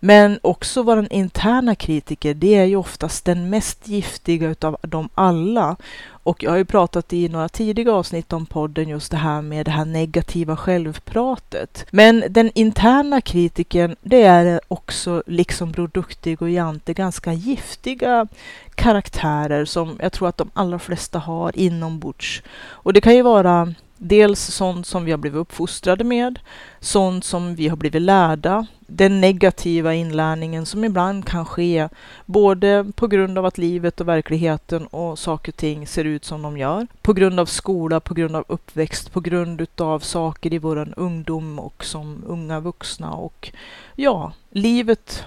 Men 0.00 0.38
också 0.42 0.82
vår 0.82 1.06
interna 1.10 1.74
kritiker, 1.74 2.34
det 2.34 2.54
är 2.54 2.64
ju 2.64 2.76
oftast 2.76 3.24
den 3.24 3.50
mest 3.50 3.88
giftiga 3.88 4.48
utav 4.48 4.76
dem 4.82 5.08
alla. 5.14 5.76
Och 6.24 6.42
jag 6.42 6.50
har 6.50 6.56
ju 6.56 6.64
pratat 6.64 7.12
i 7.12 7.28
några 7.28 7.48
tidiga 7.48 7.92
avsnitt 7.92 8.32
om 8.32 8.46
podden 8.46 8.88
just 8.88 9.10
det 9.10 9.16
här 9.16 9.42
med 9.42 9.66
det 9.66 9.70
här 9.70 9.84
negativa 9.84 10.56
självpratet. 10.56 11.86
Men 11.90 12.24
den 12.30 12.50
interna 12.54 13.20
kritiken, 13.20 13.96
det 14.02 14.22
är 14.22 14.60
också 14.68 15.22
liksom 15.26 15.72
Bror 15.72 15.90
Duktig 15.94 16.42
och 16.42 16.50
Jante 16.50 16.94
ganska 16.94 17.32
giftiga 17.32 18.26
karaktärer 18.74 19.64
som 19.64 19.98
jag 20.02 20.12
tror 20.12 20.28
att 20.28 20.36
de 20.36 20.50
allra 20.54 20.78
flesta 20.78 21.18
har 21.18 21.58
inombords. 21.58 22.42
Och 22.68 22.92
det 22.92 23.00
kan 23.00 23.14
ju 23.14 23.22
vara 23.22 23.74
Dels 24.04 24.40
sånt 24.40 24.86
som 24.86 25.04
vi 25.04 25.10
har 25.10 25.18
blivit 25.18 25.38
uppfostrade 25.38 26.04
med, 26.04 26.38
sånt 26.80 27.24
som 27.24 27.54
vi 27.54 27.68
har 27.68 27.76
blivit 27.76 28.02
lärda, 28.02 28.66
den 28.80 29.20
negativa 29.20 29.94
inlärningen 29.94 30.66
som 30.66 30.84
ibland 30.84 31.26
kan 31.26 31.44
ske 31.44 31.88
både 32.26 32.92
på 32.94 33.06
grund 33.06 33.38
av 33.38 33.46
att 33.46 33.58
livet 33.58 34.00
och 34.00 34.08
verkligheten 34.08 34.86
och 34.86 35.18
saker 35.18 35.52
och 35.52 35.56
ting 35.56 35.86
ser 35.86 36.04
ut 36.04 36.24
som 36.24 36.42
de 36.42 36.58
gör, 36.58 36.86
på 37.02 37.12
grund 37.12 37.40
av 37.40 37.46
skola, 37.46 38.00
på 38.00 38.14
grund 38.14 38.36
av 38.36 38.44
uppväxt, 38.48 39.12
på 39.12 39.20
grund 39.20 39.66
av 39.76 39.98
saker 39.98 40.52
i 40.52 40.58
vår 40.58 40.94
ungdom 40.96 41.58
och 41.58 41.84
som 41.84 42.24
unga 42.26 42.60
vuxna 42.60 43.12
och 43.12 43.52
ja, 43.96 44.32
livet 44.50 45.24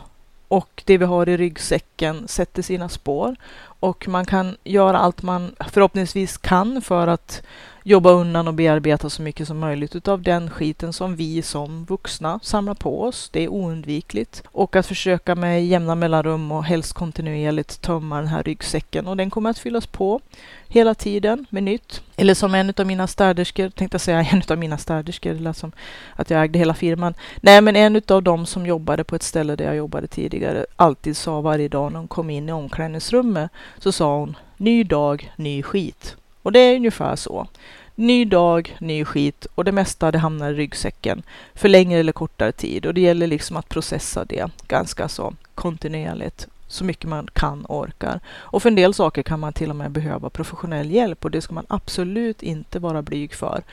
och 0.48 0.84
det 0.86 0.98
vi 0.98 1.06
har 1.06 1.30
i 1.30 1.38
ryggsäcken 1.38 2.28
sätter 2.28 2.62
sina 2.62 2.90
spår. 2.90 3.36
Och 3.80 4.08
man 4.08 4.26
kan 4.26 4.58
göra 4.64 4.98
allt 4.98 5.22
man 5.22 5.56
förhoppningsvis 5.70 6.38
kan 6.38 6.82
för 6.82 7.08
att 7.08 7.42
jobba 7.88 8.12
undan 8.12 8.48
och 8.48 8.54
bearbeta 8.54 9.10
så 9.10 9.22
mycket 9.22 9.48
som 9.48 9.60
möjligt 9.60 9.96
utav 9.96 10.22
den 10.22 10.50
skiten 10.50 10.94
som 10.94 11.16
vi 11.16 11.42
som 11.42 11.86
vuxna 11.86 12.40
samlar 12.44 12.74
på 12.74 13.04
oss. 13.04 13.30
Det 13.34 13.44
är 13.44 13.48
oundvikligt. 13.48 14.44
Och 14.48 14.76
att 14.76 14.88
försöka 14.88 15.36
med 15.36 15.66
jämna 15.66 15.96
mellanrum 15.96 16.52
och 16.52 16.64
helst 16.64 16.94
kontinuerligt 16.94 17.82
tömma 17.82 18.18
den 18.18 18.28
här 18.28 18.44
ryggsäcken. 18.44 19.08
Och 19.08 19.18
den 19.18 19.30
kommer 19.30 19.50
att 19.50 19.60
fyllas 19.60 19.88
på 19.88 20.22
hela 20.68 20.96
tiden 20.96 21.46
med 21.50 21.64
nytt. 21.64 22.02
Eller 22.16 22.34
som 22.34 22.56
en 22.56 22.74
av 22.78 22.88
mina 22.88 23.08
städerskor, 23.08 23.70
tänkte 23.70 23.96
jag 23.96 24.02
säga 24.02 24.22
en 24.32 24.42
av 24.50 24.58
mina 24.58 24.78
städerskor, 24.78 25.34
det 25.34 25.40
lät 25.40 25.58
som 25.58 25.72
att 26.16 26.30
jag 26.30 26.44
ägde 26.44 26.60
hela 26.60 26.74
firman. 26.74 27.14
Nej, 27.42 27.62
men 27.62 27.76
en 27.76 28.02
av 28.08 28.24
dem 28.24 28.46
som 28.46 28.66
jobbade 28.66 29.04
på 29.04 29.16
ett 29.16 29.24
ställe 29.24 29.56
där 29.56 29.66
jag 29.66 29.76
jobbade 29.76 30.08
tidigare 30.08 30.66
alltid 30.76 31.18
sa 31.18 31.42
varje 31.42 31.68
dag 31.68 31.92
när 31.92 32.00
hon 32.00 32.08
kom 32.08 32.30
in 32.30 32.50
i 32.50 32.52
omklädningsrummet 32.52 33.52
så 33.80 33.92
sa 33.92 34.18
hon 34.18 34.38
ny 34.58 34.84
dag, 34.84 35.34
ny 35.36 35.64
skit. 35.64 36.16
Och 36.46 36.52
det 36.52 36.60
är 36.60 36.76
ungefär 36.76 37.16
så. 37.16 37.48
Ny 37.96 38.26
dag, 38.26 38.78
ny 38.80 39.06
skit 39.06 39.48
och 39.56 39.66
det 39.66 39.72
mesta 39.72 40.12
det 40.12 40.18
hamnar 40.18 40.52
i 40.52 40.54
ryggsäcken 40.54 41.24
för 41.54 41.70
längre 41.70 42.00
eller 42.00 42.12
kortare 42.12 42.52
tid 42.52 42.86
och 42.86 42.94
det 42.94 43.02
gäller 43.02 43.28
liksom 43.28 43.58
att 43.58 43.70
processa 43.70 44.26
det 44.26 44.52
ganska 44.68 45.08
så 45.08 45.34
kontinuerligt 45.56 46.48
så 46.68 46.84
mycket 46.84 47.10
man 47.10 47.28
kan 47.34 47.66
och 47.66 47.80
orkar. 47.80 48.20
Och 48.28 48.62
för 48.62 48.70
en 48.70 48.76
del 48.76 48.94
saker 48.94 49.24
kan 49.24 49.40
man 49.40 49.54
till 49.54 49.70
och 49.70 49.76
med 49.76 49.92
behöva 49.92 50.30
professionell 50.30 50.92
hjälp 50.92 51.26
och 51.26 51.32
det 51.32 51.42
ska 51.42 51.54
man 51.54 51.66
absolut 51.68 52.44
inte 52.44 52.80
vara 52.80 53.02
blyg 53.02 53.34
för. 53.34 53.64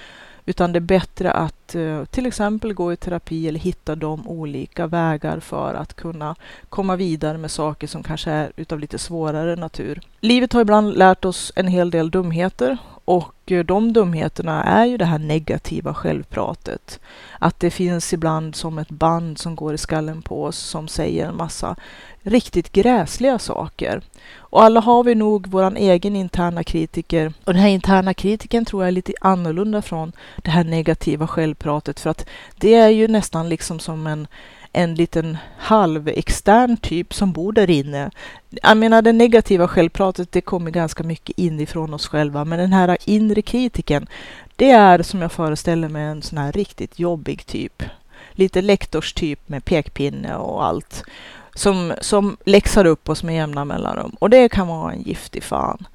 Utan 0.46 0.72
det 0.72 0.78
är 0.78 0.81
bättre 0.81 1.33
att 1.33 1.74
eh, 1.74 2.05
till 2.05 2.26
exempel 2.26 2.74
gå 2.74 2.92
i 2.92 2.96
terapi 2.96 3.48
eller 3.48 3.61
hitta 3.61 3.94
de 3.94 4.28
olika 4.28 4.87
vägar 4.87 5.40
för 5.40 5.74
att 5.74 5.94
kunna 5.94 6.35
komma 6.68 6.96
vidare 6.96 7.38
med 7.38 7.50
saker 7.50 7.87
som 7.87 8.02
kanske 8.02 8.31
är 8.31 8.52
utav 8.57 8.78
lite 8.78 8.98
svårare 8.98 9.57
natur. 9.57 10.00
Livet 10.20 10.52
har 10.52 10.61
ibland 10.61 10.98
lärt 10.98 11.24
oss 11.24 11.52
en 11.57 11.66
hel 11.66 11.90
del 11.90 12.11
dumheter 12.11 12.78
och 13.04 13.34
eh, 13.46 13.64
de 13.64 13.92
dumheterna 13.92 14.64
är 14.64 14.84
ju 14.84 14.96
det 14.96 15.04
här 15.04 15.18
negativa 15.18 15.94
självpratet. 15.94 17.00
Att 17.38 17.60
det 17.60 17.70
finns 17.70 18.12
ibland 18.12 18.56
som 18.56 18.78
ett 18.78 18.90
band 18.90 19.38
som 19.38 19.56
går 19.56 19.74
i 19.74 19.78
skallen 19.78 20.22
på 20.22 20.44
oss 20.44 20.58
som 20.58 20.88
säger 20.88 21.28
en 21.28 21.36
massa 21.36 21.76
riktigt 22.22 22.72
gräsliga 22.72 23.38
saker. 23.38 24.00
Och 24.36 24.62
alla 24.62 24.80
har 24.80 25.04
vi 25.04 25.14
nog 25.14 25.46
våran 25.46 25.76
egen 25.76 26.16
interna 26.16 26.64
kritiker. 26.64 27.32
Och 27.44 27.52
den 27.52 27.62
här 27.62 27.68
interna 27.68 28.14
kritiken 28.14 28.64
tror 28.64 28.82
jag 28.82 28.88
är 28.88 28.92
lite 28.92 29.12
annorlunda 29.20 29.82
från 29.82 30.12
det 30.36 30.50
här 30.50 30.64
negativa 30.64 31.26
självpratet 31.26 32.00
för 32.00 32.10
att 32.10 32.26
det 32.56 32.74
är 32.74 32.88
ju 32.88 33.08
nästan 33.08 33.48
liksom 33.48 33.78
som 33.78 34.06
en 34.06 34.26
en 34.72 34.94
liten 34.94 35.38
halvextern 35.58 36.76
typ 36.76 37.14
som 37.14 37.32
bor 37.32 37.52
där 37.52 37.70
inne. 37.70 38.11
Jag 38.50 38.76
menar 38.76 39.02
det 39.02 39.12
negativa 39.12 39.68
självpratet 39.68 40.32
det 40.32 40.40
kommer 40.40 40.70
ganska 40.70 41.02
mycket 41.02 41.38
inifrån 41.38 41.94
oss 41.94 42.06
själva 42.06 42.44
men 42.44 42.58
den 42.58 42.72
här 42.72 42.96
inre 43.04 43.42
kritiken 43.42 44.06
det 44.56 44.70
är 44.70 45.02
som 45.02 45.22
jag 45.22 45.32
föreställer 45.32 45.88
mig 45.88 46.04
en 46.04 46.22
sån 46.22 46.38
här 46.38 46.52
riktigt 46.52 46.98
jobbig 46.98 47.46
typ. 47.46 47.82
Lite 48.32 48.62
lektorstyp 48.62 49.48
med 49.48 49.64
pekpinne 49.64 50.37
och 50.37 50.64
allt 50.64 51.04
som, 51.54 51.92
som 52.00 52.37
läxar 52.44 52.85
upp 52.85 53.08
oss 53.08 53.22
med 53.22 53.35
jämna 53.35 53.64
mellanrum. 53.64 54.16
Och 54.18 54.30
det 54.30 54.48
kan 54.48 54.68
vara 54.68 54.92
en 54.92 55.02
giftig 55.02 55.42
fan. 55.42 55.87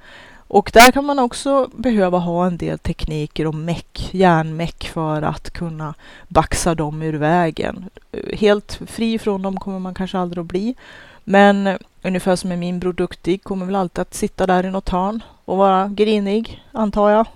Och 0.48 0.70
där 0.74 0.92
kan 0.92 1.04
man 1.04 1.18
också 1.18 1.70
behöva 1.74 2.18
ha 2.18 2.46
en 2.46 2.56
del 2.56 2.78
tekniker 2.78 3.46
och 3.46 3.54
meck, 3.54 4.08
järnmeck 4.12 4.88
för 4.88 5.22
att 5.22 5.50
kunna 5.50 5.94
baxa 6.28 6.74
dem 6.74 7.02
ur 7.02 7.12
vägen. 7.12 7.90
Helt 8.32 8.80
fri 8.86 9.18
från 9.18 9.42
dem 9.42 9.60
kommer 9.60 9.78
man 9.78 9.94
kanske 9.94 10.18
aldrig 10.18 10.42
att 10.42 10.46
bli. 10.46 10.74
Men 11.24 11.78
ungefär 12.02 12.36
som 12.36 12.48
med 12.48 12.58
min 12.58 12.78
Bror 12.78 12.92
Duktig 12.92 13.42
kommer 13.42 13.66
väl 13.66 13.76
alltid 13.76 14.02
att 14.02 14.14
sitta 14.14 14.46
där 14.46 14.66
i 14.66 14.70
något 14.70 14.88
hörn 14.88 15.22
och 15.44 15.56
vara 15.56 15.88
grinig, 15.88 16.64
antar 16.72 17.10
jag. 17.10 17.26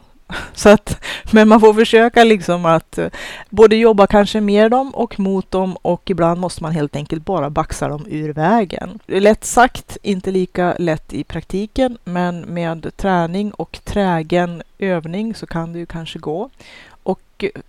Så 0.55 0.69
att, 0.69 1.05
men 1.31 1.49
man 1.49 1.61
får 1.61 1.75
försöka 1.75 2.25
liksom 2.25 2.67
att 2.67 2.99
eh, 2.99 3.07
både 3.51 3.77
jobba 3.77 4.07
kanske 4.07 4.41
med 4.41 4.71
dem 4.71 4.95
och 4.95 5.21
mot 5.21 5.51
dem 5.51 5.77
och 5.83 6.11
ibland 6.11 6.41
måste 6.41 6.63
man 6.63 6.73
helt 6.73 6.97
enkelt 6.97 7.25
bara 7.25 7.51
baxa 7.51 7.89
dem 7.89 8.07
ur 8.09 8.33
vägen. 8.33 8.99
Lätt 9.07 9.45
sagt, 9.45 9.99
inte 10.03 10.31
lika 10.31 10.77
lätt 10.79 11.13
i 11.13 11.25
praktiken, 11.25 11.99
men 12.05 12.41
med 12.41 12.97
träning 12.97 13.51
och 13.51 13.81
trägen 13.85 14.63
övning 14.79 15.35
så 15.35 15.47
kan 15.47 15.73
det 15.73 15.79
ju 15.79 15.87
kanske 15.87 16.19
gå. 16.19 16.51
Och 17.03 17.21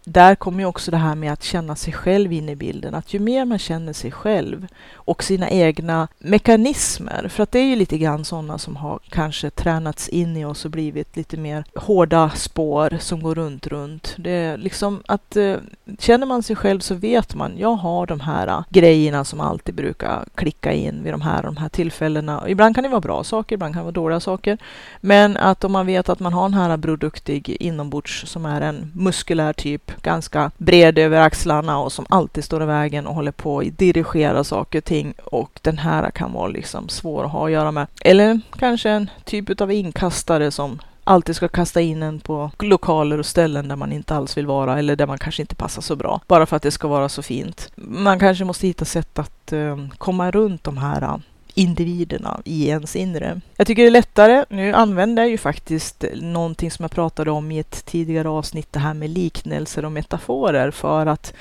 där 0.04 0.36
kommer 0.36 0.60
ju 0.60 0.66
också 0.66 0.92
det 0.92 0.98
här 0.98 1.16
med 1.16 1.34
att 1.34 1.44
känna 1.44 1.76
sig 1.76 1.94
själv 1.94 2.34
in 2.34 2.50
i 2.50 2.56
bilden. 2.56 2.96
Att 2.96 3.14
ju 3.14 3.20
mer 3.20 3.46
man 3.46 3.60
känner 3.60 3.94
sig 3.94 4.12
själv 4.12 4.68
och 4.94 5.24
sina 5.24 5.50
egna 5.50 6.08
mekanismer, 6.20 7.28
för 7.28 7.44
att 7.44 7.52
det 7.52 7.60
är 7.60 7.64
ju 7.64 7.76
lite 7.76 7.98
grann 7.98 8.26
sådana 8.26 8.58
som 8.58 8.76
har 8.76 9.00
kanske 9.10 9.50
tränats 9.50 10.10
in 10.10 10.38
i 10.38 10.46
oss 10.46 10.66
och 10.66 10.72
blivit 10.72 11.16
lite 11.16 11.38
mer 11.38 11.64
hårda 11.76 12.30
spår 12.30 12.98
som 13.00 13.24
går 13.24 13.36
runt, 13.36 13.68
runt. 13.68 14.16
Det 14.18 14.32
är 14.32 14.58
liksom 14.58 15.04
att 15.06 15.36
eh, 15.36 15.56
känner 16.00 16.26
man 16.26 16.44
sig 16.44 16.56
själv 16.56 16.80
så 16.80 16.96
vet 16.96 17.36
man, 17.36 17.54
jag 17.58 17.76
har 17.76 18.06
de 18.06 18.20
här 18.20 18.48
eh, 18.48 18.64
grejerna 18.70 19.26
som 19.26 19.40
alltid 19.40 19.76
brukar 19.76 20.26
klicka 20.36 20.74
in 20.74 21.04
vid 21.04 21.14
de 21.14 21.22
här, 21.22 21.44
de 21.44 21.58
här 21.58 21.70
tillfällena. 21.70 22.50
Ibland 22.50 22.76
kan 22.76 22.84
det 22.84 22.90
vara 22.90 23.02
bra 23.02 23.24
saker, 23.24 23.56
ibland 23.56 23.74
kan 23.74 23.80
det 23.80 23.84
vara 23.84 23.92
dåliga 23.92 24.20
saker. 24.20 24.58
Men 25.02 25.38
att 25.38 25.64
om 25.64 25.72
man 25.72 25.86
vet 25.86 26.10
att 26.10 26.20
man 26.20 26.34
har 26.34 26.50
den 26.50 26.54
här 26.54 26.78
produktig 26.78 27.50
inombords 27.60 28.28
som 28.28 28.46
är 28.46 28.62
en 28.62 28.92
muskulär 28.96 29.54
typ, 29.64 30.02
ganska 30.02 30.52
bred 30.58 31.00
över 31.00 31.22
axlarna 31.22 31.80
och 31.80 31.92
som 31.92 32.06
alltid 32.10 32.44
står 32.44 32.64
i 32.64 32.66
vägen 32.66 33.08
och 33.08 33.16
håller 33.16 33.32
på 33.32 33.60
att 33.60 33.78
dirigera 33.78 34.44
saker 34.44 34.80
och 34.80 34.86
ting. 34.86 35.14
Och 35.26 35.60
den 35.62 35.78
här 35.78 36.12
kan 36.12 36.34
vara 36.34 36.48
liksom 36.48 36.90
svår 36.90 37.26
att 37.26 37.32
ha 37.32 37.46
att 37.46 37.52
göra 37.52 37.72
med. 37.72 37.88
Eller 38.02 38.40
kanske 38.60 38.90
en 38.90 39.10
typ 39.26 39.62
av 39.62 39.72
inkastare 39.72 40.52
som 40.52 40.80
alltid 41.04 41.36
ska 41.36 41.48
kasta 41.48 41.82
in 41.82 42.04
en 42.04 42.20
på 42.20 42.52
lokaler 42.60 43.18
och 43.18 43.26
ställen 43.26 43.68
där 43.68 43.76
man 43.76 43.92
inte 43.92 44.16
alls 44.16 44.38
vill 44.38 44.48
vara 44.48 44.80
eller 44.80 44.96
där 44.96 45.08
man 45.08 45.18
kanske 45.18 45.42
inte 45.42 45.56
passar 45.56 45.82
så 45.82 45.96
bra. 45.96 46.22
Bara 46.28 46.46
för 46.46 46.56
att 46.56 46.64
det 46.64 46.72
ska 46.72 46.88
vara 46.88 47.10
så 47.10 47.22
fint. 47.22 47.72
Man 47.76 48.20
kanske 48.20 48.46
måste 48.46 48.68
hitta 48.68 48.86
sätt 48.86 49.20
att 49.20 49.54
eh, 49.54 49.78
komma 49.98 50.32
runt 50.32 50.64
de 50.64 50.78
här 50.78 51.20
individerna 51.54 52.42
i 52.46 52.68
ens 52.68 52.96
inre. 52.96 53.42
Jag 53.58 53.68
tycker 53.68 53.82
det 53.82 53.90
är 53.90 53.92
lättare, 53.92 54.46
nu 54.50 54.74
använder 54.74 55.24
jag 55.24 55.30
ju 55.30 55.38
faktiskt 55.38 56.06
någonting 56.16 56.72
som 56.72 56.84
jag 56.84 56.92
pratade 56.92 57.32
om 57.32 57.52
i 57.52 57.60
ett 57.60 57.86
tidigare 57.86 58.30
avsnitt, 58.30 58.74
det 58.74 58.80
här 58.80 58.94
med 58.94 59.10
liknelser 59.10 59.86
och 59.86 59.92
metaforer 59.92 60.72
för 60.72 61.06
att 61.06 61.34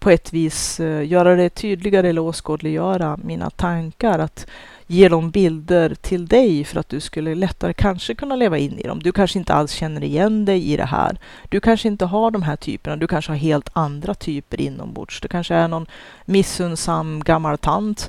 på 0.00 0.10
ett 0.10 0.32
vis 0.32 0.80
eh, 0.80 1.08
göra 1.08 1.36
det 1.36 1.50
tydligare 1.50 2.08
eller 2.08 2.20
åskådliggöra 2.20 3.18
mina 3.22 3.50
tankar. 3.50 4.18
Att 4.18 4.46
ge 4.86 5.08
dem 5.08 5.30
bilder 5.30 5.94
till 5.94 6.26
dig 6.26 6.64
för 6.64 6.80
att 6.80 6.88
du 6.88 7.00
skulle 7.00 7.34
lättare 7.34 7.72
kanske 7.72 8.14
kunna 8.14 8.36
leva 8.36 8.58
in 8.58 8.78
i 8.78 8.82
dem. 8.82 9.00
Du 9.02 9.12
kanske 9.12 9.38
inte 9.38 9.54
alls 9.54 9.72
känner 9.72 10.04
igen 10.04 10.44
dig 10.44 10.72
i 10.72 10.76
det 10.76 10.84
här. 10.84 11.18
Du 11.48 11.60
kanske 11.60 11.88
inte 11.88 12.04
har 12.04 12.30
de 12.30 12.42
här 12.42 12.56
typerna. 12.56 12.96
Du 12.96 13.06
kanske 13.06 13.32
har 13.32 13.36
helt 13.36 13.70
andra 13.72 14.14
typer 14.14 14.60
inombords. 14.60 15.20
Det 15.20 15.28
kanske 15.28 15.54
är 15.54 15.68
någon 15.68 15.86
missunnsam 16.24 17.20
gammal 17.24 17.58
tant 17.58 18.08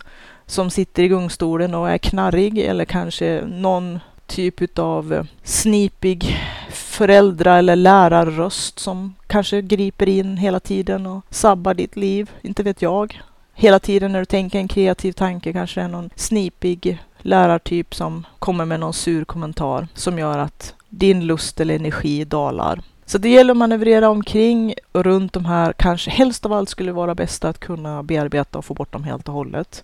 som 0.52 0.70
sitter 0.70 1.04
i 1.04 1.08
gungstolen 1.08 1.74
och 1.74 1.90
är 1.90 1.98
knarrig 1.98 2.58
eller 2.58 2.86
kanske 2.86 3.44
någon 3.48 4.00
typ 4.28 4.80
av 4.80 5.14
eh, 5.14 5.24
snipig 5.44 6.38
föräldra 6.70 7.58
eller 7.58 7.76
lärarröst 7.76 8.80
som 8.80 9.16
kanske 9.28 9.62
griper 9.62 10.10
in 10.10 10.38
hela 10.38 10.60
tiden 10.60 11.06
och 11.06 11.26
sabbar 11.30 11.74
ditt 11.74 11.96
liv. 11.96 12.32
Inte 12.42 12.64
vet 12.64 12.82
jag. 12.82 13.22
Hela 13.54 13.80
tiden 13.80 14.12
när 14.12 14.20
du 14.20 14.26
tänker 14.26 14.60
en 14.60 14.68
kreativ 14.68 15.12
tanke 15.12 15.54
kanske 15.54 15.80
det 15.80 15.84
är 15.84 15.88
någon 15.88 16.10
snipig 16.16 17.04
lärartyp 17.18 17.96
som 17.96 18.26
kommer 18.40 18.66
med 18.66 18.80
någon 18.80 18.94
sur 18.94 19.26
kommentar 19.26 19.88
som 19.94 20.20
gör 20.20 20.38
att 20.38 20.74
din 20.90 21.26
lust 21.26 21.60
eller 21.60 21.76
energi 21.76 22.26
dalar. 22.26 22.82
Så 23.06 23.18
det 23.18 23.30
gäller 23.30 23.52
att 23.52 23.58
manövrera 23.58 24.10
omkring 24.10 24.74
och 24.92 25.04
runt 25.04 25.34
de 25.34 25.46
här, 25.46 25.74
kanske 25.74 26.12
helst 26.12 26.46
av 26.46 26.54
allt 26.54 26.70
skulle 26.70 26.92
vara 26.92 27.16
bäst 27.16 27.46
att 27.46 27.60
kunna 27.60 28.04
bearbeta 28.04 28.58
och 28.58 28.66
få 28.66 28.74
bort 28.74 28.92
dem 28.92 29.04
helt 29.04 29.28
och 29.28 29.34
hållet. 29.34 29.84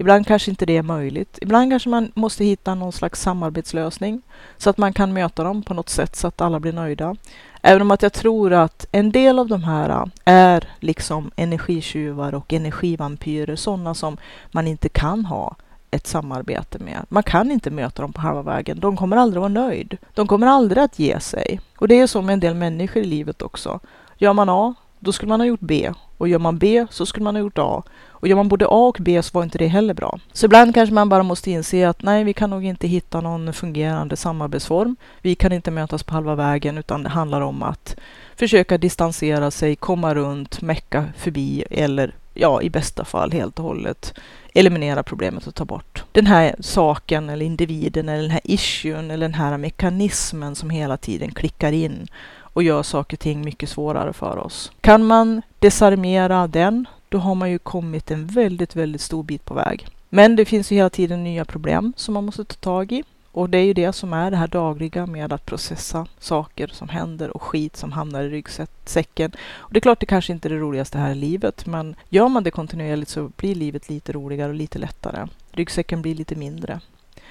Ibland 0.00 0.26
kanske 0.26 0.50
inte 0.50 0.66
det 0.66 0.76
är 0.76 0.82
möjligt. 0.82 1.38
Ibland 1.42 1.72
kanske 1.72 1.88
man 1.88 2.12
måste 2.14 2.44
hitta 2.44 2.74
någon 2.74 2.92
slags 2.92 3.22
samarbetslösning 3.22 4.22
så 4.56 4.70
att 4.70 4.78
man 4.78 4.92
kan 4.92 5.12
möta 5.12 5.44
dem 5.44 5.62
på 5.62 5.74
något 5.74 5.88
sätt 5.88 6.16
så 6.16 6.28
att 6.28 6.40
alla 6.40 6.60
blir 6.60 6.72
nöjda. 6.72 7.16
Även 7.62 7.82
om 7.82 7.90
att 7.90 8.02
jag 8.02 8.12
tror 8.12 8.52
att 8.52 8.86
en 8.92 9.12
del 9.12 9.38
av 9.38 9.48
de 9.48 9.64
här 9.64 9.90
äh, 9.90 10.04
är 10.24 10.68
liksom 10.80 11.30
energitjuvar 11.36 12.34
och 12.34 12.52
energivampyrer, 12.52 13.56
sådana 13.56 13.94
som 13.94 14.16
man 14.50 14.66
inte 14.66 14.88
kan 14.88 15.24
ha 15.24 15.56
ett 15.90 16.06
samarbete 16.06 16.78
med. 16.78 17.06
Man 17.08 17.22
kan 17.22 17.50
inte 17.50 17.70
möta 17.70 18.02
dem 18.02 18.12
på 18.12 18.20
halva 18.20 18.42
vägen. 18.42 18.80
De 18.80 18.96
kommer 18.96 19.16
aldrig 19.16 19.40
vara 19.40 19.48
nöjd. 19.48 19.96
De 20.14 20.26
kommer 20.26 20.46
aldrig 20.46 20.82
att 20.82 20.98
ge 20.98 21.20
sig. 21.20 21.60
Och 21.78 21.88
det 21.88 22.00
är 22.00 22.06
så 22.06 22.22
med 22.22 22.32
en 22.32 22.40
del 22.40 22.54
människor 22.54 23.02
i 23.02 23.06
livet 23.06 23.42
också. 23.42 23.80
Gör 24.18 24.32
man 24.32 24.48
A, 24.48 24.74
då 24.98 25.12
skulle 25.12 25.28
man 25.28 25.40
ha 25.40 25.46
gjort 25.46 25.60
B. 25.60 25.92
Och 26.18 26.28
gör 26.28 26.38
man 26.38 26.58
B 26.58 26.86
så 26.90 27.06
skulle 27.06 27.24
man 27.24 27.34
ha 27.34 27.40
gjort 27.40 27.58
A. 27.58 27.82
Och 28.20 28.28
gör 28.28 28.36
man 28.36 28.48
både 28.48 28.66
A 28.66 28.88
och 28.88 28.96
B 29.00 29.22
så 29.22 29.30
var 29.38 29.42
inte 29.42 29.58
det 29.58 29.66
heller 29.66 29.94
bra. 29.94 30.18
Så 30.32 30.46
ibland 30.46 30.74
kanske 30.74 30.94
man 30.94 31.08
bara 31.08 31.22
måste 31.22 31.50
inse 31.50 31.88
att 31.88 32.02
nej, 32.02 32.24
vi 32.24 32.32
kan 32.32 32.50
nog 32.50 32.64
inte 32.64 32.88
hitta 32.88 33.20
någon 33.20 33.52
fungerande 33.52 34.16
samarbetsform. 34.16 34.96
Vi 35.22 35.34
kan 35.34 35.52
inte 35.52 35.70
mötas 35.70 36.02
på 36.02 36.14
halva 36.14 36.34
vägen 36.34 36.78
utan 36.78 37.02
det 37.02 37.08
handlar 37.08 37.40
om 37.40 37.62
att 37.62 37.96
försöka 38.36 38.78
distansera 38.78 39.50
sig, 39.50 39.76
komma 39.76 40.14
runt, 40.14 40.60
mecka 40.60 41.04
förbi 41.16 41.64
eller 41.70 42.14
ja, 42.34 42.62
i 42.62 42.70
bästa 42.70 43.04
fall 43.04 43.32
helt 43.32 43.58
och 43.58 43.64
hållet 43.64 44.14
eliminera 44.54 45.02
problemet 45.02 45.46
och 45.46 45.54
ta 45.54 45.64
bort 45.64 46.04
den 46.12 46.26
här 46.26 46.54
saken 46.60 47.28
eller 47.30 47.46
individen 47.46 48.08
eller 48.08 48.22
den 48.22 48.30
här 48.30 48.40
issuen 48.44 49.10
eller 49.10 49.26
den 49.26 49.34
här 49.34 49.56
mekanismen 49.56 50.54
som 50.54 50.70
hela 50.70 50.96
tiden 50.96 51.30
klickar 51.30 51.72
in 51.72 52.08
och 52.40 52.62
gör 52.62 52.82
saker 52.82 53.16
och 53.16 53.20
ting 53.20 53.44
mycket 53.44 53.68
svårare 53.68 54.12
för 54.12 54.38
oss. 54.38 54.72
Kan 54.80 55.06
man 55.06 55.42
desarmera 55.58 56.46
den, 56.46 56.86
då 57.08 57.18
har 57.18 57.34
man 57.34 57.50
ju 57.50 57.58
kommit 57.58 58.10
en 58.10 58.26
väldigt, 58.26 58.76
väldigt 58.76 59.00
stor 59.00 59.22
bit 59.22 59.44
på 59.44 59.54
väg. 59.54 59.86
Men 60.08 60.36
det 60.36 60.44
finns 60.44 60.72
ju 60.72 60.76
hela 60.76 60.90
tiden 60.90 61.24
nya 61.24 61.44
problem 61.44 61.92
som 61.96 62.14
man 62.14 62.24
måste 62.24 62.44
ta 62.44 62.54
tag 62.54 62.92
i. 62.92 63.04
Och 63.32 63.50
det 63.50 63.58
är 63.58 63.64
ju 63.64 63.74
det 63.74 63.92
som 63.92 64.12
är 64.12 64.30
det 64.30 64.36
här 64.36 64.46
dagliga 64.46 65.06
med 65.06 65.32
att 65.32 65.46
processa 65.46 66.06
saker 66.18 66.66
som 66.66 66.88
händer 66.88 67.36
och 67.36 67.42
skit 67.42 67.76
som 67.76 67.92
hamnar 67.92 68.22
i 68.22 68.28
ryggsäcken. 68.28 69.32
Och 69.56 69.72
det 69.72 69.78
är 69.78 69.80
klart, 69.80 70.00
det 70.00 70.06
kanske 70.06 70.32
inte 70.32 70.48
är 70.48 70.50
det 70.50 70.58
roligaste 70.58 70.98
här 70.98 71.10
i 71.10 71.14
livet, 71.14 71.66
men 71.66 71.96
gör 72.08 72.28
man 72.28 72.42
det 72.42 72.50
kontinuerligt 72.50 73.10
så 73.10 73.30
blir 73.36 73.54
livet 73.54 73.88
lite 73.88 74.12
roligare 74.12 74.48
och 74.48 74.54
lite 74.54 74.78
lättare. 74.78 75.26
Ryggsäcken 75.52 76.02
blir 76.02 76.14
lite 76.14 76.34
mindre. 76.34 76.80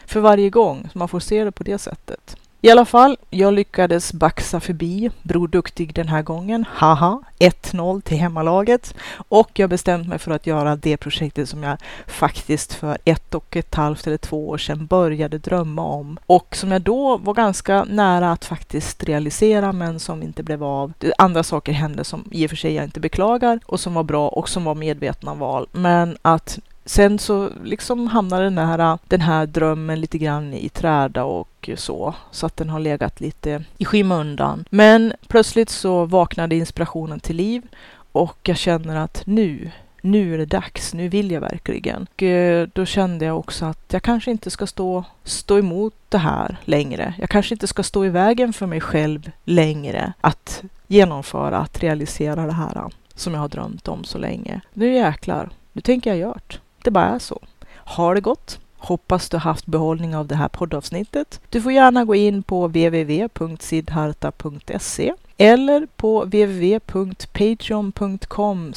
För 0.05 0.19
varje 0.19 0.49
gång, 0.49 0.89
så 0.91 0.97
man 0.97 1.07
får 1.07 1.19
se 1.19 1.43
det 1.43 1.51
på 1.51 1.63
det 1.63 1.77
sättet. 1.77 2.37
I 2.61 2.69
alla 2.69 2.85
fall, 2.85 3.17
jag 3.29 3.53
lyckades 3.53 4.13
baxa 4.13 4.59
förbi 4.59 5.11
Bror 5.23 5.47
Duktig 5.47 5.93
den 5.93 6.07
här 6.07 6.21
gången. 6.21 6.65
Haha, 6.69 7.21
1-0 7.39 8.01
till 8.01 8.17
hemmalaget. 8.17 8.95
Och 9.27 9.49
jag 9.53 9.69
bestämt 9.69 10.07
mig 10.07 10.19
för 10.19 10.31
att 10.31 10.47
göra 10.47 10.75
det 10.75 10.97
projektet 10.97 11.49
som 11.49 11.63
jag 11.63 11.77
faktiskt 12.07 12.73
för 12.73 12.97
ett 13.05 13.35
och 13.35 13.55
ett 13.55 13.75
halvt 13.75 14.07
eller 14.07 14.17
två 14.17 14.49
år 14.49 14.57
sedan 14.57 14.85
började 14.85 15.37
drömma 15.37 15.83
om. 15.83 16.17
Och 16.25 16.55
som 16.55 16.71
jag 16.71 16.81
då 16.81 17.17
var 17.17 17.33
ganska 17.33 17.83
nära 17.83 18.31
att 18.31 18.45
faktiskt 18.45 19.03
realisera, 19.03 19.71
men 19.71 19.99
som 19.99 20.23
inte 20.23 20.43
blev 20.43 20.63
av. 20.63 20.93
Andra 21.17 21.43
saker 21.43 21.71
hände 21.71 22.03
som 22.03 22.25
i 22.31 22.45
och 22.45 22.49
för 22.49 22.57
sig 22.57 22.73
jag 22.73 22.83
inte 22.83 22.99
beklagar 22.99 23.59
och 23.65 23.79
som 23.79 23.93
var 23.93 24.03
bra 24.03 24.27
och 24.27 24.49
som 24.49 24.63
var 24.63 24.75
medvetna 24.75 25.33
val. 25.33 25.67
Men 25.71 26.17
att 26.21 26.59
sen 26.87 27.19
så 27.19 27.49
liksom 27.63 28.07
hamnade 28.07 28.43
den 28.43 28.57
här, 28.57 28.99
den 29.07 29.21
här 29.21 29.45
drömmen 29.45 30.01
lite 30.01 30.17
grann 30.17 30.53
i 30.53 30.69
träda 30.69 31.23
och 31.23 31.69
så, 31.75 32.15
så 32.31 32.45
att 32.45 32.57
den 32.57 32.69
har 32.69 32.79
legat 32.79 33.21
lite 33.21 33.63
i 33.77 33.85
skymundan. 33.85 34.65
Men 34.69 35.13
plötsligt 35.27 35.69
så 35.69 36.05
vaknade 36.05 36.55
inspirationen 36.55 37.19
till 37.19 37.35
liv 37.35 37.67
och 38.11 38.37
jag 38.43 38.57
känner 38.57 38.95
att 38.95 39.23
nu, 39.25 39.71
nu 40.01 40.33
är 40.33 40.37
det 40.37 40.45
dags, 40.45 40.93
nu 40.93 41.09
vill 41.09 41.31
jag 41.31 41.41
verkligen. 41.41 42.07
Och 42.13 42.23
eh, 42.23 42.67
då 42.73 42.85
kände 42.85 43.25
jag 43.25 43.37
också 43.37 43.65
att 43.65 43.93
jag 43.93 44.03
kanske 44.03 44.31
inte 44.31 44.49
ska 44.49 44.67
stå, 44.67 45.03
stå 45.23 45.57
emot 45.59 45.95
det 46.09 46.17
här 46.17 46.57
längre. 46.63 47.13
Jag 47.17 47.29
kanske 47.29 47.55
inte 47.55 47.67
ska 47.67 47.83
stå 47.83 48.05
i 48.05 48.09
vägen 48.09 48.53
för 48.53 48.65
mig 48.65 48.81
själv 48.81 49.31
längre 49.43 50.13
att 50.21 50.63
genomföra, 50.87 51.57
att 51.57 51.83
realisera 51.83 52.45
det 52.45 52.53
här 52.53 52.75
eh, 52.75 52.87
som 53.15 53.33
jag 53.33 53.41
har 53.41 53.49
drömt 53.49 53.87
om 53.87 54.03
så 54.03 54.17
länge. 54.17 54.61
Nu 54.73 54.93
jäklar, 54.93 55.49
nu 55.73 55.81
tänker 55.81 56.09
jag 56.09 56.19
gjort 56.19 56.59
det 56.87 56.91
bara 56.91 57.15
är 57.15 57.19
så. 57.19 57.41
Ha 57.75 58.13
det 58.13 58.21
gott! 58.21 58.59
Hoppas 58.77 59.29
du 59.29 59.37
haft 59.37 59.65
behållning 59.65 60.15
av 60.15 60.27
det 60.27 60.35
här 60.35 60.47
poddavsnittet. 60.47 61.41
Du 61.49 61.61
får 61.61 61.71
gärna 61.71 62.05
gå 62.05 62.15
in 62.15 62.43
på 62.43 62.67
www.sidharta.se 62.67 65.13
eller 65.37 65.87
på 65.95 66.23
www.patreon.com 66.23 68.73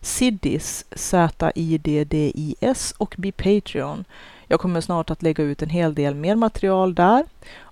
siddis, 0.00 0.84
Z-I-D-D-I-S 0.92 2.94
och 2.98 3.14
bli 3.18 3.32
Patreon. 3.32 4.04
Jag 4.48 4.60
kommer 4.60 4.80
snart 4.80 5.10
att 5.10 5.22
lägga 5.22 5.44
ut 5.44 5.62
en 5.62 5.70
hel 5.70 5.94
del 5.94 6.14
mer 6.14 6.36
material 6.36 6.94
där 6.94 7.24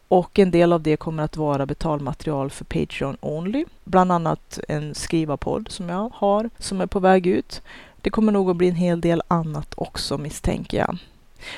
och 0.09 0.39
en 0.39 0.51
del 0.51 0.73
av 0.73 0.83
det 0.83 0.97
kommer 0.97 1.23
att 1.23 1.37
vara 1.37 1.67
betalmaterial 1.67 2.51
för 2.51 2.65
Patreon 2.65 3.17
Only. 3.21 3.65
Bland 3.85 4.13
annat 4.13 4.59
en 4.69 4.95
skrivarpodd 4.95 5.71
som 5.71 5.89
jag 5.89 6.13
har 6.15 6.51
som 6.59 6.81
är 6.81 6.87
på 6.87 7.01
väg 7.01 7.27
ut. 7.27 7.63
Det 8.03 8.11
kommer 8.11 8.33
nog 8.33 8.51
att 8.51 8.57
bli 8.57 8.69
en 8.69 8.75
hel 8.75 9.01
del 9.01 9.23
annat 9.29 9.73
också 9.77 10.19
misstänker 10.19 10.79
jag. 10.79 10.99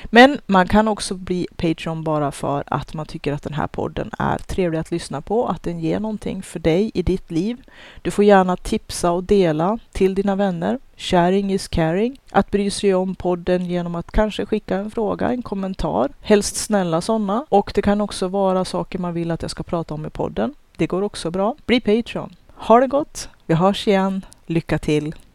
Men 0.05 0.39
man 0.45 0.67
kan 0.67 0.87
också 0.87 1.15
bli 1.15 1.47
Patreon 1.55 2.03
bara 2.03 2.31
för 2.31 2.63
att 2.67 2.93
man 2.93 3.05
tycker 3.05 3.33
att 3.33 3.43
den 3.43 3.53
här 3.53 3.67
podden 3.67 4.11
är 4.19 4.37
trevlig 4.37 4.79
att 4.79 4.91
lyssna 4.91 5.21
på, 5.21 5.47
att 5.47 5.63
den 5.63 5.79
ger 5.79 5.99
någonting 5.99 6.41
för 6.41 6.59
dig 6.59 6.91
i 6.93 7.01
ditt 7.01 7.31
liv. 7.31 7.61
Du 8.01 8.11
får 8.11 8.25
gärna 8.25 8.57
tipsa 8.57 9.11
och 9.11 9.23
dela 9.23 9.79
till 9.91 10.15
dina 10.15 10.35
vänner. 10.35 10.79
Sharing 10.97 11.53
is 11.53 11.67
caring. 11.67 12.19
Att 12.31 12.51
bry 12.51 12.71
sig 12.71 12.95
om 12.95 13.15
podden 13.15 13.65
genom 13.65 13.95
att 13.95 14.11
kanske 14.11 14.45
skicka 14.45 14.77
en 14.77 14.91
fråga, 14.91 15.29
en 15.29 15.41
kommentar, 15.41 16.09
helst 16.21 16.55
snälla 16.55 17.01
sådana. 17.01 17.45
Och 17.49 17.71
det 17.75 17.81
kan 17.81 18.01
också 18.01 18.27
vara 18.27 18.65
saker 18.65 18.99
man 18.99 19.13
vill 19.13 19.31
att 19.31 19.41
jag 19.41 19.51
ska 19.51 19.63
prata 19.63 19.93
om 19.93 20.05
i 20.05 20.09
podden. 20.09 20.53
Det 20.77 20.87
går 20.87 21.01
också 21.01 21.31
bra. 21.31 21.55
Bli 21.65 21.79
Patreon. 21.79 22.35
Ha 22.55 22.79
det 22.79 22.87
gott! 22.87 23.29
Vi 23.45 23.53
hörs 23.53 23.87
igen. 23.87 24.25
Lycka 24.45 24.79
till! 24.79 25.15